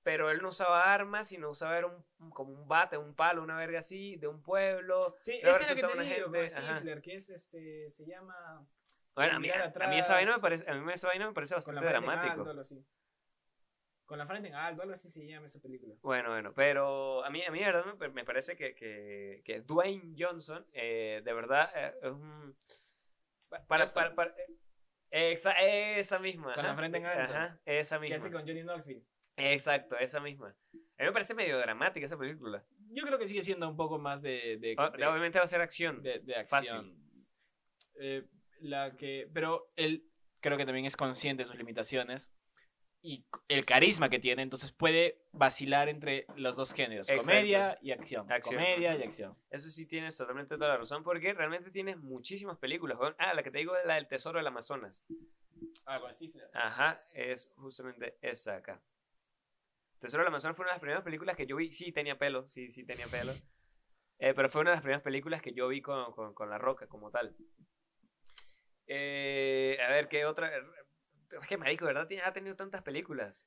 [0.03, 3.55] Pero él no usaba armas, sino usaba era un, como un bate, un palo, una
[3.55, 5.13] verga así, de un pueblo.
[5.19, 6.47] Sí, esa es la que te digo, gente-.
[6.47, 8.67] Stifler, que es este, se llama
[9.13, 11.53] Bueno, a mí, a, mí esa vaina me parece, a mí esa vaina me parece
[11.53, 12.49] bastante dramático.
[12.59, 12.83] así.
[14.11, 15.95] Con la frente en alto, algo así se llama esa película.
[16.01, 19.61] Bueno, bueno, pero a mí, a mí de verdad me, me parece que, que, que
[19.61, 22.53] Dwayne Johnson, eh, de verdad, eh, es un...
[23.47, 24.35] pa- Para, para, para-
[25.11, 26.53] eh, esa, esa misma.
[26.55, 27.33] Con ajá, la frente en alto.
[27.33, 28.17] Ajá, esa Que misma.
[28.17, 29.01] hace con Johnny Knoxville.
[29.37, 30.49] Exacto, esa misma.
[30.49, 32.65] A mí me parece medio dramática esa película.
[32.89, 35.47] Yo creo que sigue siendo un poco más de, de, O- de- Obviamente va a
[35.47, 36.03] ser acción.
[36.03, 36.97] de- de acción.
[37.97, 38.27] Eh,
[38.59, 40.05] la que, pero él
[40.41, 42.33] creo que también es consciente de sus limitaciones
[43.03, 47.31] y el carisma que tiene, entonces puede vacilar entre los dos géneros, Exacto.
[47.31, 48.31] comedia y acción.
[48.31, 48.55] Acción.
[48.55, 49.35] Comedia y acción.
[49.49, 52.97] Eso sí tienes totalmente toda la razón, porque realmente tienes muchísimas películas.
[53.17, 55.03] Ah, la que te digo es la del Tesoro del Amazonas.
[55.85, 56.49] Ah, con Stifler.
[56.53, 58.81] Ajá, es justamente esa acá.
[59.99, 61.71] Tesoro del Amazonas fue una de las primeras películas que yo vi.
[61.71, 63.31] Sí, tenía pelo, sí, sí, tenía pelo.
[64.23, 66.59] Eh, pero fue una de las primeras películas que yo vi con, con, con La
[66.59, 67.35] Roca como tal.
[68.85, 70.51] Eh, a ver, ¿qué otra?
[71.39, 72.07] Es que, marico, ¿verdad?
[72.07, 73.45] Tiene- Ha tenido tantas películas.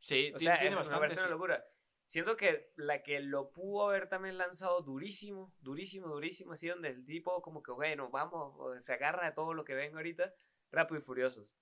[0.00, 1.20] Sí, O sea, tiene es, bastante.
[1.20, 1.64] una locura.
[2.06, 7.04] Siento que la que lo pudo haber también lanzado durísimo, durísimo, durísimo, así donde el
[7.06, 10.32] tipo como que, bueno, vamos, se agarra de todo lo que venga ahorita,
[10.70, 11.56] Rápido y Furiosos.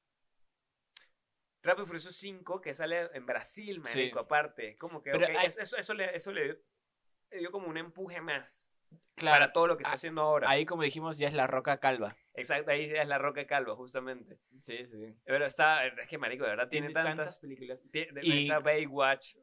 [1.63, 3.99] Rápido y Furiosos 5, que sale en Brasil, Sí.
[3.99, 4.77] marico, aparte.
[4.79, 6.57] Como que, hay- eso, eso, eso le, eso le dio,
[7.31, 8.67] le dio como un empuje más
[9.15, 10.51] Claro, para todo lo que está haciendo ahora.
[10.51, 12.17] ahí como dijimos ya es la roca calva.
[12.35, 14.39] Exacto, ahí es la Roca Calva, justamente.
[14.61, 15.15] Sí, sí.
[15.25, 17.39] Pero está, es que marico, de verdad, tiene, Tiene tantas tantas.
[17.39, 17.83] películas.
[17.93, 19.37] Tiene, Y- está Baywatch,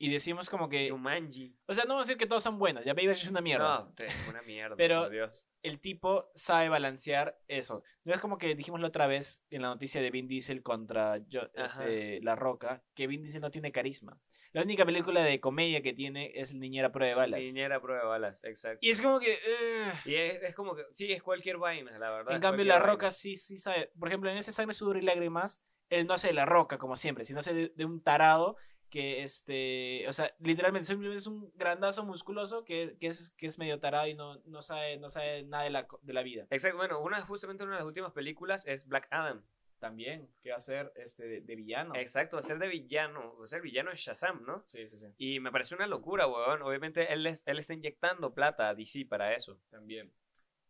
[0.00, 1.56] Y decimos como que, Jumanji.
[1.66, 3.80] o sea, no vamos a decir que todas son buenas, ya Baywatch es una mierda.
[3.80, 5.44] No, te- una mierda, Pero- por Dios.
[5.62, 7.82] el tipo sabe balancear eso.
[8.04, 11.18] No es como que dijimos la otra vez en la noticia de Vin Diesel contra
[11.26, 14.16] yo- este, La Roca, que Vin Diesel no tiene carisma.
[14.52, 17.40] La única película de comedia que tiene es Niñera Prueba de Balas.
[17.40, 18.78] Niñera prueba de balas, exacto.
[18.80, 19.32] Y es como que...
[19.34, 22.34] eh, Y es, es como que, sí, es cualquier vaina, la verdad.
[22.34, 22.86] en cambio, La vaina.
[22.92, 23.90] Roca sí, sí sabe.
[23.98, 26.96] Por ejemplo, en ese Sangre, Sudor y Lágrimas, él no hace de La Roca como
[26.96, 28.56] siempre, sino hace de, de un tarado
[28.90, 33.58] que, este, o sea, literalmente simplemente es un grandazo musculoso que, que, es, que es
[33.58, 36.46] medio tarado y no, no, sabe, no sabe nada de la, de la vida.
[36.48, 39.44] Exacto, bueno, una, justamente una de las últimas películas es Black Adam.
[39.78, 41.94] También, que va a ser este, de, de villano.
[41.96, 44.64] Exacto, va a ser de villano, va a ser villano de Shazam, ¿no?
[44.66, 45.06] Sí, sí, sí.
[45.18, 46.62] Y me parece una locura, weón.
[46.62, 49.60] Obviamente él, es- él está inyectando plata a DC para eso.
[49.70, 50.12] También.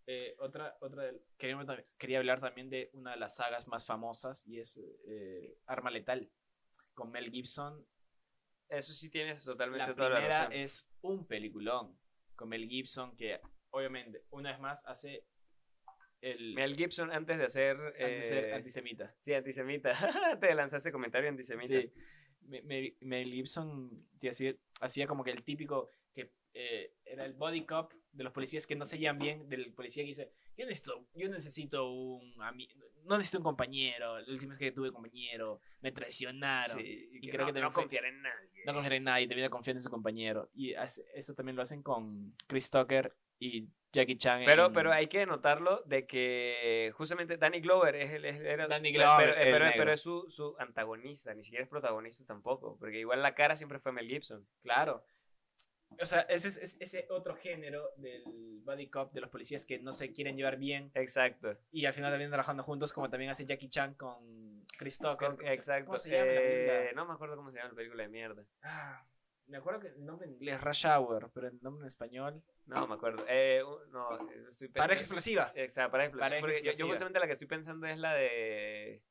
[0.06, 1.58] Eh, otra, otra del- quería,
[1.98, 6.30] quería hablar también de una de las sagas más famosas y es eh, Arma Letal,
[6.94, 7.86] con Mel Gibson.
[8.68, 10.52] Eso sí tienes totalmente La toda la razón.
[10.52, 11.98] es un peliculón
[12.36, 13.40] con Mel Gibson que
[13.70, 15.24] obviamente una vez más hace
[16.20, 17.76] el Mel Gibson antes de hacer...
[17.78, 19.14] antes de ser eh, antisemita.
[19.20, 19.92] Sí, antisemita.
[20.40, 21.80] de lanzar ese comentario antisemita.
[21.80, 21.92] Sí.
[22.42, 27.34] Me- me- Mel Gibson te hacía, hacía como que el típico que eh, era el
[27.34, 30.64] body cop de los policías que no se llevan bien, del policía que dice, yo
[30.66, 32.34] necesito, yo necesito un
[33.04, 37.30] no necesito un compañero, la última vez que tuve compañero, me traicionaron, Sí, Y que
[37.30, 38.62] creo no, que no confiar en nadie.
[38.66, 40.50] no confiar en nadie, termina confiando en su compañero.
[40.54, 40.72] Y
[41.14, 44.42] eso también lo hacen con Chris Tucker y Jackie Chan.
[44.44, 48.24] Pero, en- pero hay que notarlo de que justamente Danny Glover es el...
[48.24, 49.78] es- era- Danny pero- Glover, pero, el pero- negro.
[49.78, 53.78] pero es su, su antagonista, ni siquiera es protagonista tampoco, porque igual la cara siempre
[53.78, 54.46] fue Mel Gibson.
[54.62, 55.04] Claro.
[56.00, 58.22] O sea, ese es es- ese otro género del
[58.62, 61.56] body cop de los policías que no se quieren llevar bien Exacto.
[61.70, 65.16] y al final también trabajando juntos, como también hace Jackie Chan con Chris Tucker.
[65.16, 65.86] Con- ¿Cómo se- exacto.
[65.86, 68.44] ¿Cómo se Eh, no me acuerdo cómo se llama la película de mierda.
[68.62, 69.02] Ah,
[69.48, 72.42] me acuerdo que el nombre en inglés es Rush Hour, pero el nombre en español.
[72.66, 73.24] No me acuerdo.
[73.28, 75.52] Eh, no, estoy Pareja explosiva.
[75.54, 76.20] Exacto, explosiva.
[76.20, 76.88] Pareja Porque yo- yo, explosiva.
[76.90, 79.02] justamente la que estoy pensando es la de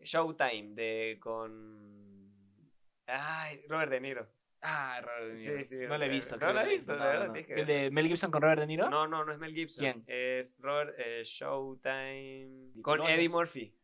[0.00, 2.32] Showtime, de con...
[3.06, 4.26] Ay, Robert De Niro.
[4.62, 5.58] Ah, Robert De Niro.
[5.58, 6.36] Sí, sí, no lo he eh, visto.
[6.36, 7.32] no lo he visto, de no, verdad, no.
[7.32, 8.88] tienes que ¿El de Mel Gibson con Robert De Niro?
[8.90, 9.82] No, no, no es Mel Gibson.
[9.82, 10.04] ¿Quién?
[10.06, 12.72] Es Robert eh, Showtime.
[12.82, 13.02] Con.
[13.02, 13.74] Eddie Murphy.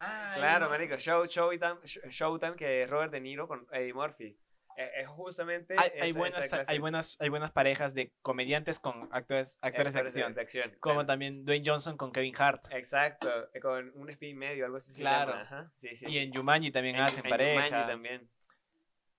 [0.00, 0.70] Ah, Claro, no.
[0.70, 0.96] marico.
[0.96, 4.36] Show, Showtime, Sh- Showtime, que es Robert De Niro con Eddie Murphy.
[4.82, 5.74] Es, es justamente.
[5.78, 9.94] Hay, esa- hay esa buenas, hay, buenas, hay buenas parejas de comediantes con actores, actores
[9.94, 10.34] de acción.
[10.34, 10.70] de acción.
[10.80, 11.06] Como claro.
[11.06, 12.64] también Dwayne Johnson con Kevin Hart.
[12.72, 15.32] Exacto, eh, con un espía y medio, algo así Claro.
[15.32, 16.06] llama, ajá, Sí, sí.
[16.08, 17.52] Y en Jumanji también En- hacen en pareja.
[17.66, 18.30] Jumanji también.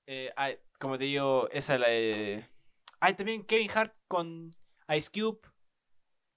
[0.07, 2.45] Eh, hay- como te digo, esa es la de...
[2.99, 4.51] Hay también Kevin Hart con
[4.89, 5.39] Ice Cube.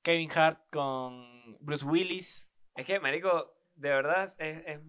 [0.03, 2.55] Kevin Hart con Bruce Willis.
[2.77, 4.81] Es que, marico, de verdad es, es,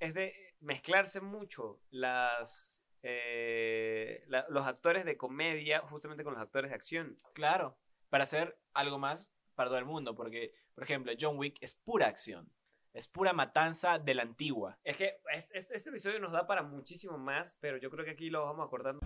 [0.00, 6.70] es de mezclarse mucho las eh, la- los actores de comedia justamente con los actores
[6.70, 7.16] de acción.
[7.34, 7.76] Claro.
[8.08, 10.14] Para hacer algo más para todo el mundo.
[10.14, 12.50] Porque, por ejemplo, John Wick es pura acción.
[12.92, 14.78] Es pura matanza de la antigua.
[14.82, 18.10] Es que es- es- este episodio nos da para muchísimo más, pero yo creo que
[18.12, 19.00] aquí lo vamos acordando.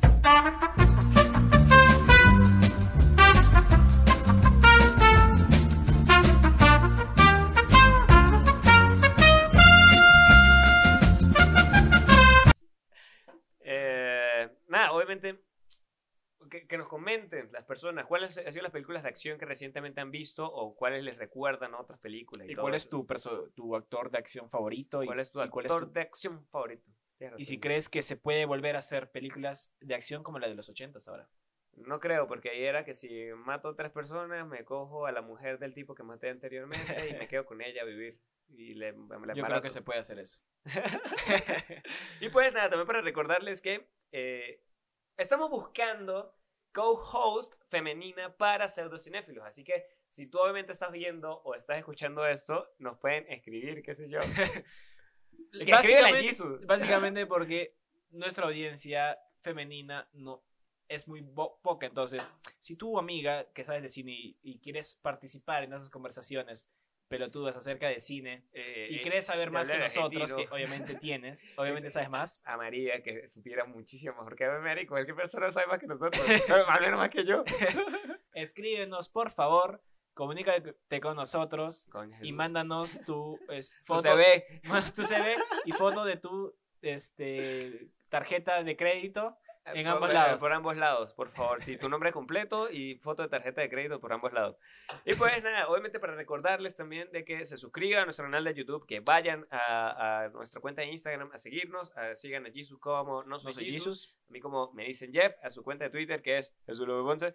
[15.04, 15.44] Obviamente
[16.50, 20.00] que, que nos comenten las personas cuáles han sido las películas de acción que recientemente
[20.00, 22.48] han visto o cuáles les recuerdan a otras películas.
[22.48, 23.06] Y, ¿Y cuál es tu,
[23.54, 25.00] tu actor de acción favorito?
[25.04, 26.90] ¿Cuál es tu y cuál es actor tu- de acción favorito?
[27.38, 30.54] Y si crees que se puede volver a hacer películas de acción como la de
[30.54, 31.28] los ochentas ahora.
[31.72, 35.22] No creo, porque ahí era que si mato a tres personas, me cojo a la
[35.22, 38.20] mujer del tipo que maté anteriormente y me quedo con ella a vivir.
[38.48, 40.40] Y le, me la Yo creo que se puede hacer eso.
[42.20, 44.62] y pues nada, también para recordarles que eh,
[45.16, 46.34] estamos buscando
[46.72, 49.44] co-host femenina para pseudocinéfilos.
[49.44, 53.94] Así que si tú obviamente estás viendo o estás escuchando esto, nos pueden escribir, qué
[53.94, 54.20] sé yo.
[55.52, 56.36] Que Básicamente,
[56.66, 57.76] básicamente porque
[58.10, 60.42] nuestra audiencia femenina no
[60.88, 61.86] es muy poca.
[61.86, 66.68] Entonces, si tu amiga que sabes de cine y, y quieres participar en esas conversaciones
[67.08, 71.46] pelotudas acerca de cine Eh, y eh, quieres saber más que nosotros, que obviamente tienes,
[71.56, 74.86] obviamente sabes más, a María, que supiera muchísimo mejor que Mary.
[74.86, 76.22] Cualquier persona sabe más que nosotros.
[76.68, 77.44] Al menos más que yo.
[78.34, 79.82] escríbenos por favor,
[80.12, 84.60] comunícate con nosotros Coño, y mándanos tu es, Tu foto, CV.
[84.64, 89.36] Mándanos tu CV y foto de tu este, tarjeta de crédito
[89.66, 90.40] En Por- ambos eh, lados.
[90.40, 91.60] Por ambos lados, por favor.
[91.62, 94.58] Sí, tu nombre completo y foto de tarjeta de crédito por ambos lados.
[95.06, 98.52] Y pues nada, obviamente para recordarles también de que se suscriban a nuestro canal de
[98.54, 102.78] YouTube, que vayan a, a nuestra cuenta de Instagram a seguirnos, a- sigan a Jesus
[102.78, 104.16] como no soy, No soy Jesus, Jesus.
[104.28, 107.08] a mí como me dicen Jeff, a su cuenta de Twitter que es Jesús Lobo
[107.08, 107.34] Ponce,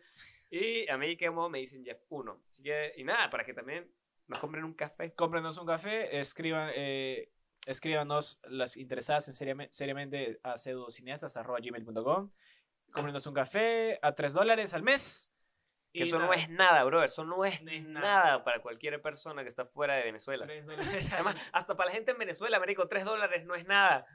[0.52, 2.40] y a mí como me dicen Jeff1.
[2.52, 3.92] Así que, y nada, para que también
[4.28, 5.14] nos compren un café.
[5.16, 7.32] Cómprenos un café, escriban, eh,
[7.70, 12.32] escríbanos las interesadas en seriamente, seriamente a pseudocineastas.gmail.com.
[12.92, 15.32] Cómprenos un café a 3 dólares al mes.
[15.94, 17.04] Que eso no nada, es nada, bro.
[17.04, 18.24] Eso no es, No es nada.
[18.24, 18.44] nada.
[18.44, 20.46] para cualquier persona que está fuera de Venezuela.
[20.46, 21.10] 3 dólares.
[21.14, 24.06] Además, hasta para la gente en Venezuela, Américo, 3 dólares no es nada.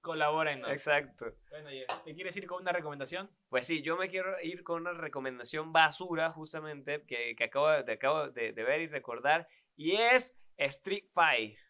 [0.00, 0.70] Colabórenos.
[0.70, 1.26] Exacto.
[1.48, 1.70] Bueno,
[2.04, 3.30] ¿te quieres ir con una recomendación?
[3.48, 7.92] Pues sí, yo me quiero ir con una recomendación basura, justamente, que, que acabo, de,
[7.92, 9.48] acabo de, de ver y recordar.
[9.76, 11.63] Y es Street Fighter.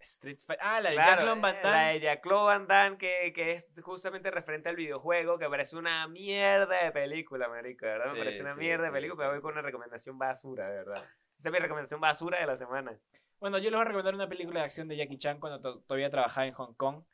[0.00, 0.64] Street Fighter.
[0.66, 1.76] Ah, la de Claro, Jacqueline Van eh, Damme.
[1.76, 6.06] La de Jean-Claude Van Damme, que, que es justamente referente al videojuego, que parece una
[6.08, 8.06] mierda de película, marico, ¿verdad?
[8.06, 10.68] Sí, Me parece una sí, mierda sí, de película, pero voy con una recomendación basura,
[10.68, 11.04] de verdad.
[11.38, 12.98] Esa es mi recomendación basura de la semana.
[13.40, 15.80] Bueno, yo les voy a recomendar una película de acción de Jackie Chan cuando to-
[15.82, 17.04] todavía trabajaba en Hong Kong,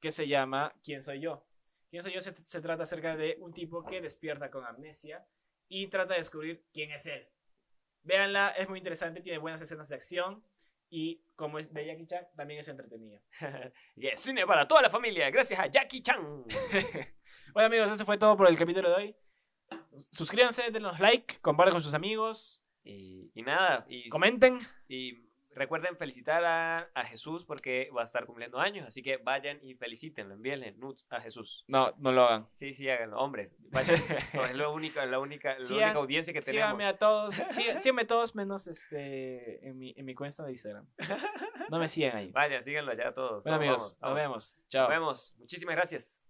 [0.00, 1.44] que se llama ¿Quién soy yo?
[1.90, 2.20] ¿Quién soy yo?
[2.20, 5.26] Se, se trata acerca de un tipo que despierta con amnesia
[5.68, 7.28] y trata de descubrir quién es él.
[8.02, 10.44] Véanla, es muy interesante, tiene buenas escenas de acción
[10.90, 13.20] y como es de Jackie Chan, también es entretenida.
[13.96, 16.44] Y es cine para toda la familia, gracias a Jackie Chan.
[17.54, 19.16] Bueno amigos, eso fue todo por el capítulo de hoy.
[20.10, 24.60] Suscríbanse, denos like, compartan con sus amigos, Y, y nada, y, comenten.
[24.88, 25.27] y
[25.58, 29.74] recuerden felicitar a, a Jesús porque va a estar cumpliendo años, así que vayan y
[29.74, 31.64] felicítenlo, envíenle nudes a Jesús.
[31.68, 32.48] No, no lo hagan.
[32.54, 33.54] Sí, sí, háganlo, hombres.
[33.70, 33.96] Vayan.
[34.34, 36.68] No, es la única, la única, la única audiencia que tenemos.
[36.68, 40.86] Síganme a todos, sí- síganme todos menos este en mi, en mi cuenta de Instagram.
[41.70, 42.30] No me sigan ahí.
[42.30, 43.42] Vayan, síganlo ya todos.
[43.42, 44.16] Bueno todos, amigos, vamos, nos vamos.
[44.16, 44.62] vemos.
[44.68, 44.82] Chao.
[44.88, 45.34] Nos vemos.
[45.38, 46.24] Muchísimas gracias.